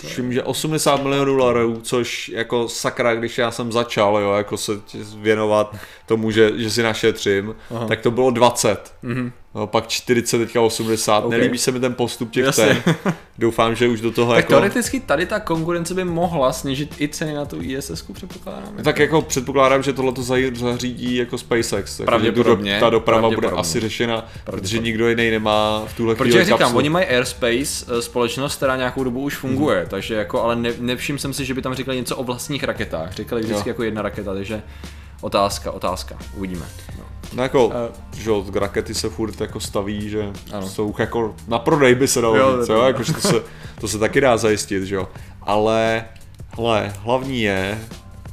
Tuším, 0.00 0.32
že 0.32 0.42
80 0.42 1.02
milionů 1.02 1.36
dolarů, 1.36 1.80
což 1.82 2.28
jako 2.28 2.68
sakra, 2.68 3.14
když 3.14 3.38
já 3.38 3.50
jsem 3.50 3.72
začal, 3.72 4.18
jo, 4.18 4.32
jako 4.32 4.56
se 4.56 4.72
věnovat 5.16 5.76
tomu, 6.06 6.30
že, 6.30 6.52
že 6.56 6.70
si 6.70 6.82
našetřím, 6.82 7.54
Aha. 7.70 7.86
tak 7.86 8.00
to 8.00 8.10
bylo 8.10 8.30
20. 8.30 8.94
Mhm. 9.02 9.32
No, 9.54 9.66
pak 9.66 9.88
40, 9.88 10.38
teďka 10.38 10.60
80. 10.60 11.24
OK. 11.24 11.30
Nelíbí 11.30 11.58
se 11.58 11.72
mi 11.72 11.80
ten 11.80 11.94
postup 11.94 12.30
těch 12.30 12.44
Jasně. 12.44 12.82
cen. 12.84 12.94
Doufám, 13.38 13.74
že 13.74 13.88
už 13.88 14.00
do 14.00 14.10
toho 14.10 14.32
Tak 14.32 14.36
jako... 14.36 14.48
teoreticky 14.48 15.00
tady 15.00 15.26
ta 15.26 15.40
konkurence 15.40 15.94
by 15.94 16.04
mohla 16.04 16.52
snížit 16.52 16.94
i 17.00 17.08
ceny 17.08 17.34
na 17.34 17.44
tu 17.44 17.62
ISS, 17.62 18.02
předpokládám. 18.12 18.76
Tak 18.84 18.98
jako 18.98 19.22
předpokládám, 19.22 19.82
že 19.82 19.92
tohle 19.92 20.12
to 20.12 20.22
zařídí 20.54 21.16
jako 21.16 21.38
SpaceX. 21.38 21.96
takže 21.96 22.04
Pravděpodobně, 22.04 22.74
do- 22.74 22.80
Ta 22.80 22.90
doprava 22.90 23.30
bude 23.30 23.48
asi 23.48 23.80
řešena, 23.80 24.28
protože 24.44 24.78
nikdo 24.78 25.08
jiný 25.08 25.30
nemá 25.30 25.82
v 25.86 25.96
tuhle 25.96 26.14
Protože 26.14 26.30
chvíli 26.30 26.50
jak 26.50 26.58
říkám, 26.60 26.76
oni 26.76 26.88
mají 26.88 27.06
Airspace, 27.06 27.86
eh, 27.98 28.02
společnost, 28.02 28.56
která 28.56 28.76
nějakou 28.76 29.04
dobu 29.04 29.20
už 29.20 29.36
funguje, 29.36 29.82
mm. 29.82 29.88
takže 29.88 30.14
jako, 30.14 30.42
ale 30.42 30.56
ne, 30.56 30.72
nevšiml 30.78 31.18
jsem 31.18 31.32
si, 31.32 31.44
že 31.44 31.54
by 31.54 31.62
tam 31.62 31.74
říkali 31.74 31.96
něco 31.96 32.16
o 32.16 32.24
vlastních 32.24 32.64
raketách. 32.64 33.12
Říkali 33.14 33.42
vždycky 33.42 33.68
Jo. 33.68 33.70
jako 33.70 33.82
jedna 33.82 34.02
raketa, 34.02 34.34
takže 34.34 34.62
otázka, 35.20 35.70
otázka, 35.72 36.18
uvidíme. 36.36 36.66
No. 36.98 37.04
No 37.34 37.42
jako, 37.42 37.72
Eh. 37.88 37.92
že 38.16 38.30
rakety 38.54 38.94
se 38.94 39.08
furt 39.10 39.40
jako 39.40 39.60
staví, 39.60 40.10
že 40.10 40.32
Ano. 40.52 40.68
jsou 40.68 40.94
jako 40.98 41.34
na 41.48 41.58
prodej 41.58 41.94
by 41.94 42.08
se 42.08 42.20
dalo 42.20 42.36
Jo, 42.36 42.56
říct, 42.58 42.66
to 42.66 42.72
jo, 42.74 42.82
jako, 42.82 43.02
že 43.02 43.12
to 43.12 43.20
se, 43.20 43.42
to 43.80 43.88
se 43.88 43.98
taky 43.98 44.20
dá 44.20 44.36
zajistit, 44.36 44.84
že 44.84 44.94
jo. 44.94 45.08
Ale, 45.42 46.04
hele, 46.56 46.92
hlavní 46.98 47.42
je, 47.42 47.78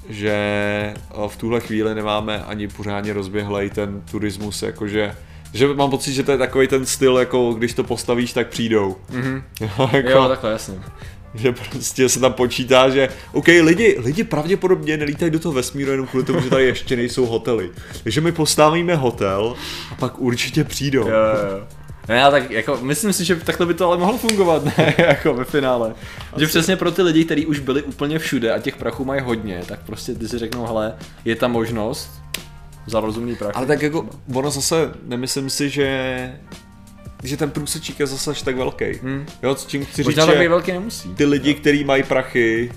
že 0.10 0.32
eh, 0.34 1.28
v 1.28 1.36
tuhle 1.38 1.60
chvíli 1.60 1.96
nemáme 1.96 2.44
ani 2.44 2.68
pořádně 2.68 3.14
rozběhlej 3.14 3.70
ten 3.70 4.02
turismus, 4.12 4.62
jakože 4.62 5.16
že 5.54 5.68
mám 5.74 5.90
pocit, 5.90 6.14
že 6.14 6.24
to 6.24 6.32
je 6.32 6.38
takový 6.38 6.68
ten 6.68 6.86
styl, 6.86 7.18
jako 7.18 7.54
když 7.54 7.74
to 7.74 7.84
postavíš, 7.84 8.34
tak 8.34 8.48
přijdou. 8.48 8.96
Mhm. 9.10 9.44
jako, 9.92 10.10
Jo, 10.10 10.28
takhle, 10.28 10.52
jasně. 10.52 10.76
Že 11.36 11.52
prostě 11.52 12.10
se 12.10 12.20
tam 12.20 12.34
počítá, 12.34 12.90
že 12.90 13.10
OK, 13.32 13.48
lidi, 13.48 13.98
lidi 14.00 14.24
pravděpodobně 14.24 14.98
nelítají 14.98 15.32
do 15.32 15.40
toho 15.40 15.54
vesmíru 15.54 15.92
jenom 15.92 16.08
kvůli 16.08 16.26
tomu, 16.26 16.42
že 16.42 16.50
tady 16.50 16.66
ještě 16.66 16.96
nejsou 16.96 17.26
hotely. 17.26 17.70
Takže 18.04 18.22
my 18.22 18.32
postavíme 18.32 18.96
hotel 18.96 19.56
a 19.92 19.96
pak 19.96 20.20
určitě 20.20 20.64
přijdou. 20.64 21.08
Jo, 21.08 21.08
jo. 21.08 21.68
Ne, 22.08 22.24
ale 22.24 22.42
tak 22.42 22.52
jako, 22.52 22.80
myslím 22.82 23.14
si, 23.14 23.26
že 23.26 23.36
takhle 23.36 23.66
by 23.66 23.74
to 23.74 23.88
ale 23.88 23.98
mohlo 23.98 24.18
fungovat, 24.18 24.78
ne, 24.78 24.96
jako 24.98 25.34
ve 25.34 25.44
finále. 25.46 25.94
Že 26.38 26.48
přesně 26.48 26.76
pro 26.76 26.92
ty 26.92 27.02
lidi, 27.02 27.26
kteří 27.26 27.46
už 27.46 27.60
byli 27.60 27.84
úplně 27.84 28.20
všude 28.20 28.54
a 28.54 28.60
těch 28.60 28.76
prachů 28.76 29.06
mají 29.06 29.22
hodně, 29.22 29.62
tak 29.66 29.80
prostě 29.86 30.14
ty 30.14 30.28
si 30.28 30.38
řeknou, 30.38 30.66
hele, 30.66 30.96
je 31.26 31.36
tam 31.36 31.52
možnost 31.52 32.12
za 32.88 33.00
rozumný 33.00 33.36
prach. 33.36 33.52
Ale 33.56 33.66
tak 33.66 33.82
jako, 33.82 34.10
ono 34.34 34.52
zase, 34.52 34.92
nemyslím 35.04 35.50
si, 35.50 35.70
že 35.70 36.32
že 37.24 37.38
ten 37.38 37.52
průsečík 37.52 38.00
je 38.00 38.08
zase 38.08 38.32
až 38.32 38.42
tak 38.42 38.56
velký. 38.56 38.86
Hmm. 39.04 39.26
Jo, 39.44 39.56
s 39.56 39.66
čím 39.66 39.86
chci 39.86 40.04
říct, 40.04 40.06
Možná 40.06 40.26
že 40.26 40.50
velký 40.50 40.72
nemusí. 40.72 41.10
ty 41.16 41.26
lidi, 41.26 41.54
kteří 41.54 41.84
mají 41.84 42.04
prachy, 42.04 42.72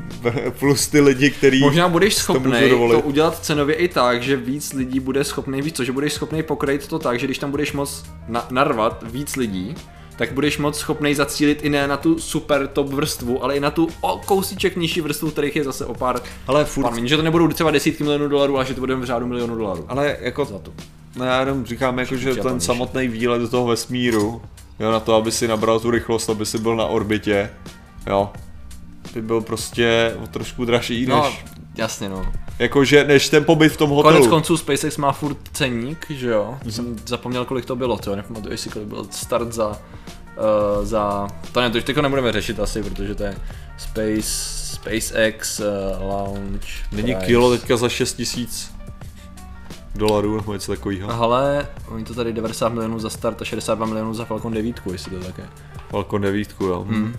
plus 0.58 0.88
ty 0.88 1.00
lidi, 1.00 1.30
kteří... 1.30 1.60
Možná 1.60 1.88
budeš 1.88 2.14
schopný 2.14 2.70
to, 2.70 3.00
udělat 3.00 3.44
cenově 3.44 3.74
i 3.74 3.88
tak, 3.88 4.22
že 4.22 4.36
víc 4.36 4.72
lidí 4.72 5.00
bude 5.00 5.24
schopný 5.24 5.62
víc, 5.62 5.76
to, 5.76 5.84
že 5.84 5.92
budeš 5.92 6.12
schopný 6.12 6.42
pokrýt 6.42 6.86
to 6.86 6.98
tak, 6.98 7.20
že 7.20 7.26
když 7.26 7.38
tam 7.38 7.50
budeš 7.50 7.72
moc 7.72 8.04
na, 8.28 8.46
narvat 8.50 9.04
víc 9.12 9.36
lidí, 9.36 9.74
tak 10.16 10.32
budeš 10.32 10.58
moc 10.58 10.78
schopný 10.78 11.14
zacílit 11.14 11.64
i 11.64 11.70
ne 11.70 11.88
na 11.88 11.96
tu 11.96 12.18
super 12.18 12.68
top 12.68 12.88
vrstvu, 12.88 13.44
ale 13.44 13.56
i 13.56 13.60
na 13.60 13.70
tu 13.70 13.88
o 14.00 14.20
kousíček 14.26 14.76
nižší 14.76 15.00
vrstvu, 15.00 15.30
kterých 15.30 15.56
je 15.56 15.64
zase 15.64 15.86
o 15.86 15.94
pár, 15.94 16.20
Ale 16.46 16.64
furt, 16.64 16.84
pár 16.84 17.06
že 17.06 17.16
to 17.16 17.22
nebudou 17.22 17.48
třeba 17.48 17.70
desítky 17.70 18.02
milionů 18.02 18.28
dolarů, 18.28 18.56
ale 18.56 18.66
že 18.66 18.74
to 18.74 18.80
bude 18.80 18.94
v 18.94 19.04
řádu 19.04 19.26
milionu 19.26 19.56
dolarů. 19.56 19.84
ale 19.88 20.16
jako 20.20 20.44
Za 20.44 20.58
to. 20.58 20.72
No 21.16 21.24
já 21.24 21.40
jenom 21.40 21.66
říkám, 21.66 21.98
jako, 21.98 22.16
že 22.16 22.34
ten 22.34 22.60
samotný 22.60 23.08
výlet 23.08 23.38
do 23.38 23.48
toho 23.48 23.66
vesmíru, 23.66 24.42
jo, 24.80 24.90
na 24.92 25.00
to, 25.00 25.14
aby 25.14 25.32
si 25.32 25.48
nabral 25.48 25.80
tu 25.80 25.90
rychlost, 25.90 26.30
aby 26.30 26.46
si 26.46 26.58
byl 26.58 26.76
na 26.76 26.84
orbitě, 26.86 27.50
jo, 28.06 28.30
by 29.14 29.22
byl 29.22 29.40
prostě 29.40 30.14
o 30.22 30.26
trošku 30.26 30.64
dražší, 30.64 31.06
No, 31.06 31.22
než, 31.24 31.44
jasně 31.76 32.08
no. 32.08 32.32
jakože, 32.58 33.04
než 33.04 33.28
ten 33.28 33.44
pobyt 33.44 33.68
v 33.68 33.76
tom 33.76 33.88
Konec 33.90 34.04
hotelu. 34.04 34.28
konců 34.28 34.56
SpaceX 34.56 34.96
má 34.96 35.12
furt 35.12 35.36
ceník, 35.52 36.06
že 36.10 36.28
jo? 36.28 36.58
Mm-hmm. 36.64 36.68
Jsem 36.70 36.96
zapomněl, 37.06 37.44
kolik 37.44 37.64
to 37.64 37.76
bylo, 37.76 37.96
to 37.98 38.16
nepamatuji 38.16 38.56
si, 38.58 38.68
kolik 38.68 38.88
byl 38.88 39.06
start 39.10 39.52
za, 39.52 39.68
uh, 39.68 39.74
za, 40.84 41.28
to 41.52 41.60
ne, 41.60 41.70
to 41.70 41.78
už 41.78 41.84
teďko 41.84 42.02
nebudeme 42.02 42.32
řešit 42.32 42.60
asi, 42.60 42.82
protože 42.82 43.14
to 43.14 43.22
je 43.22 43.36
Space, 43.78 44.22
SpaceX 44.74 45.60
uh, 45.60 45.66
launch 46.08 46.62
Není 46.92 47.12
price. 47.14 47.26
kilo 47.26 47.50
teďka 47.50 47.76
za 47.76 47.88
6 47.88 48.12
tisíc 48.12 48.70
dolarů 49.94 50.36
nebo 50.36 50.52
něco 50.52 50.72
takového. 50.72 51.10
Ale 51.22 51.66
oni 51.88 52.04
to 52.04 52.14
tady 52.14 52.32
90 52.32 52.68
milionů 52.68 52.98
za 52.98 53.10
start 53.10 53.42
a 53.42 53.44
62 53.44 53.86
milionů 53.86 54.14
za 54.14 54.24
Falcon 54.24 54.52
9, 54.52 54.80
jestli 54.92 55.10
to 55.18 55.24
tak 55.24 55.38
je. 55.38 55.44
Falcon 55.90 56.22
9, 56.22 56.48
jo. 56.60 56.86
Hmm. 56.88 57.14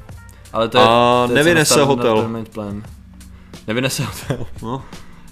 Ale 0.54 0.70
to 0.70 0.78
je, 0.78 0.84
A 0.84 1.24
to 1.28 1.32
je 1.32 1.36
nevynese 1.36 1.84
hotel. 1.84 2.30
Plan. 2.54 2.84
Nevynese 3.68 4.04
hotel. 4.04 4.46
No, 4.62 4.84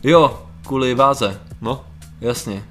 Jo, 0.04 0.42
kvůli 0.68 0.96
váze, 0.96 1.40
no, 1.62 1.84
jasně. 2.22 2.64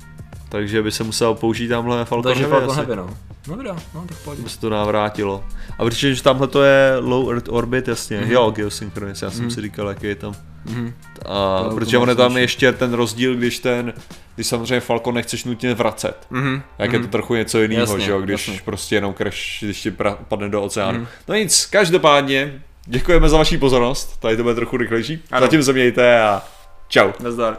takže 0.48 0.82
by 0.82 0.92
se 0.92 1.04
musel 1.04 1.34
použít 1.34 1.68
tamhle 1.68 2.04
Falcon 2.04 2.22
Takže 2.22 2.46
Heavy 2.46 2.56
Falcon. 2.66 2.76
Heavy, 2.76 2.96
no. 2.96 3.10
No 3.48 3.56
dobrá, 3.56 3.76
no 3.94 4.04
tak 4.08 4.18
pojď. 4.18 4.38
by 4.40 4.48
se 4.50 4.60
to 4.60 4.70
navrátilo. 4.70 5.44
A 5.78 5.84
protože 5.84 6.14
že 6.14 6.22
tamhle 6.22 6.46
to 6.46 6.62
je 6.62 6.96
low 7.00 7.30
Earth 7.30 7.48
orbit, 7.48 7.88
jasně, 7.88 8.16
Mhm. 8.16 8.26
mm-hmm. 8.28 8.32
jo, 8.32 8.50
geosynchronous, 8.50 9.22
já 9.22 9.30
jsem 9.30 9.48
mm-hmm. 9.48 9.54
si 9.54 9.60
říkal, 9.62 9.88
jaký 9.88 10.06
je 10.06 10.14
tam. 10.14 10.34
Mhm. 10.64 10.94
A, 11.26 11.62
To 11.62 11.74
protože 11.74 11.98
on 11.98 12.08
je 12.08 12.14
tam 12.14 12.36
ještě 12.36 12.72
ten 12.72 12.92
rozdíl, 12.94 13.34
když 13.34 13.58
ten, 13.58 13.92
když 14.34 14.46
samozřejmě 14.46 14.80
Falcon 14.80 15.14
nechceš 15.14 15.44
nutně 15.44 15.74
vracet. 15.74 16.26
Mhm. 16.30 16.62
Jak 16.78 16.92
je 16.92 16.98
to 16.98 17.06
trochu 17.06 17.34
něco 17.34 17.60
jiného, 17.62 17.80
Jasně, 17.80 18.00
že 18.04 18.10
jo, 18.10 18.20
když 18.20 18.48
jasně. 18.48 18.60
prostě 18.64 18.94
jenom 18.94 19.14
crash, 19.14 19.62
když 19.62 19.80
ti 19.80 19.90
pra, 19.90 20.18
padne 20.28 20.48
do 20.48 20.62
oceánu. 20.62 20.98
Mhm. 20.98 21.06
No 21.28 21.34
nic, 21.34 21.66
každopádně, 21.66 22.62
děkujeme 22.86 23.28
za 23.28 23.36
vaši 23.36 23.58
pozornost, 23.58 24.20
tady 24.20 24.36
to 24.36 24.42
bude 24.42 24.54
trochu 24.54 24.76
rychlejší. 24.76 25.22
Ano. 25.30 25.46
Zatím 25.46 25.62
se 25.62 25.72
mějte 25.72 26.20
a 26.22 26.42
čau. 26.88 27.10
Nazdar. 27.20 27.56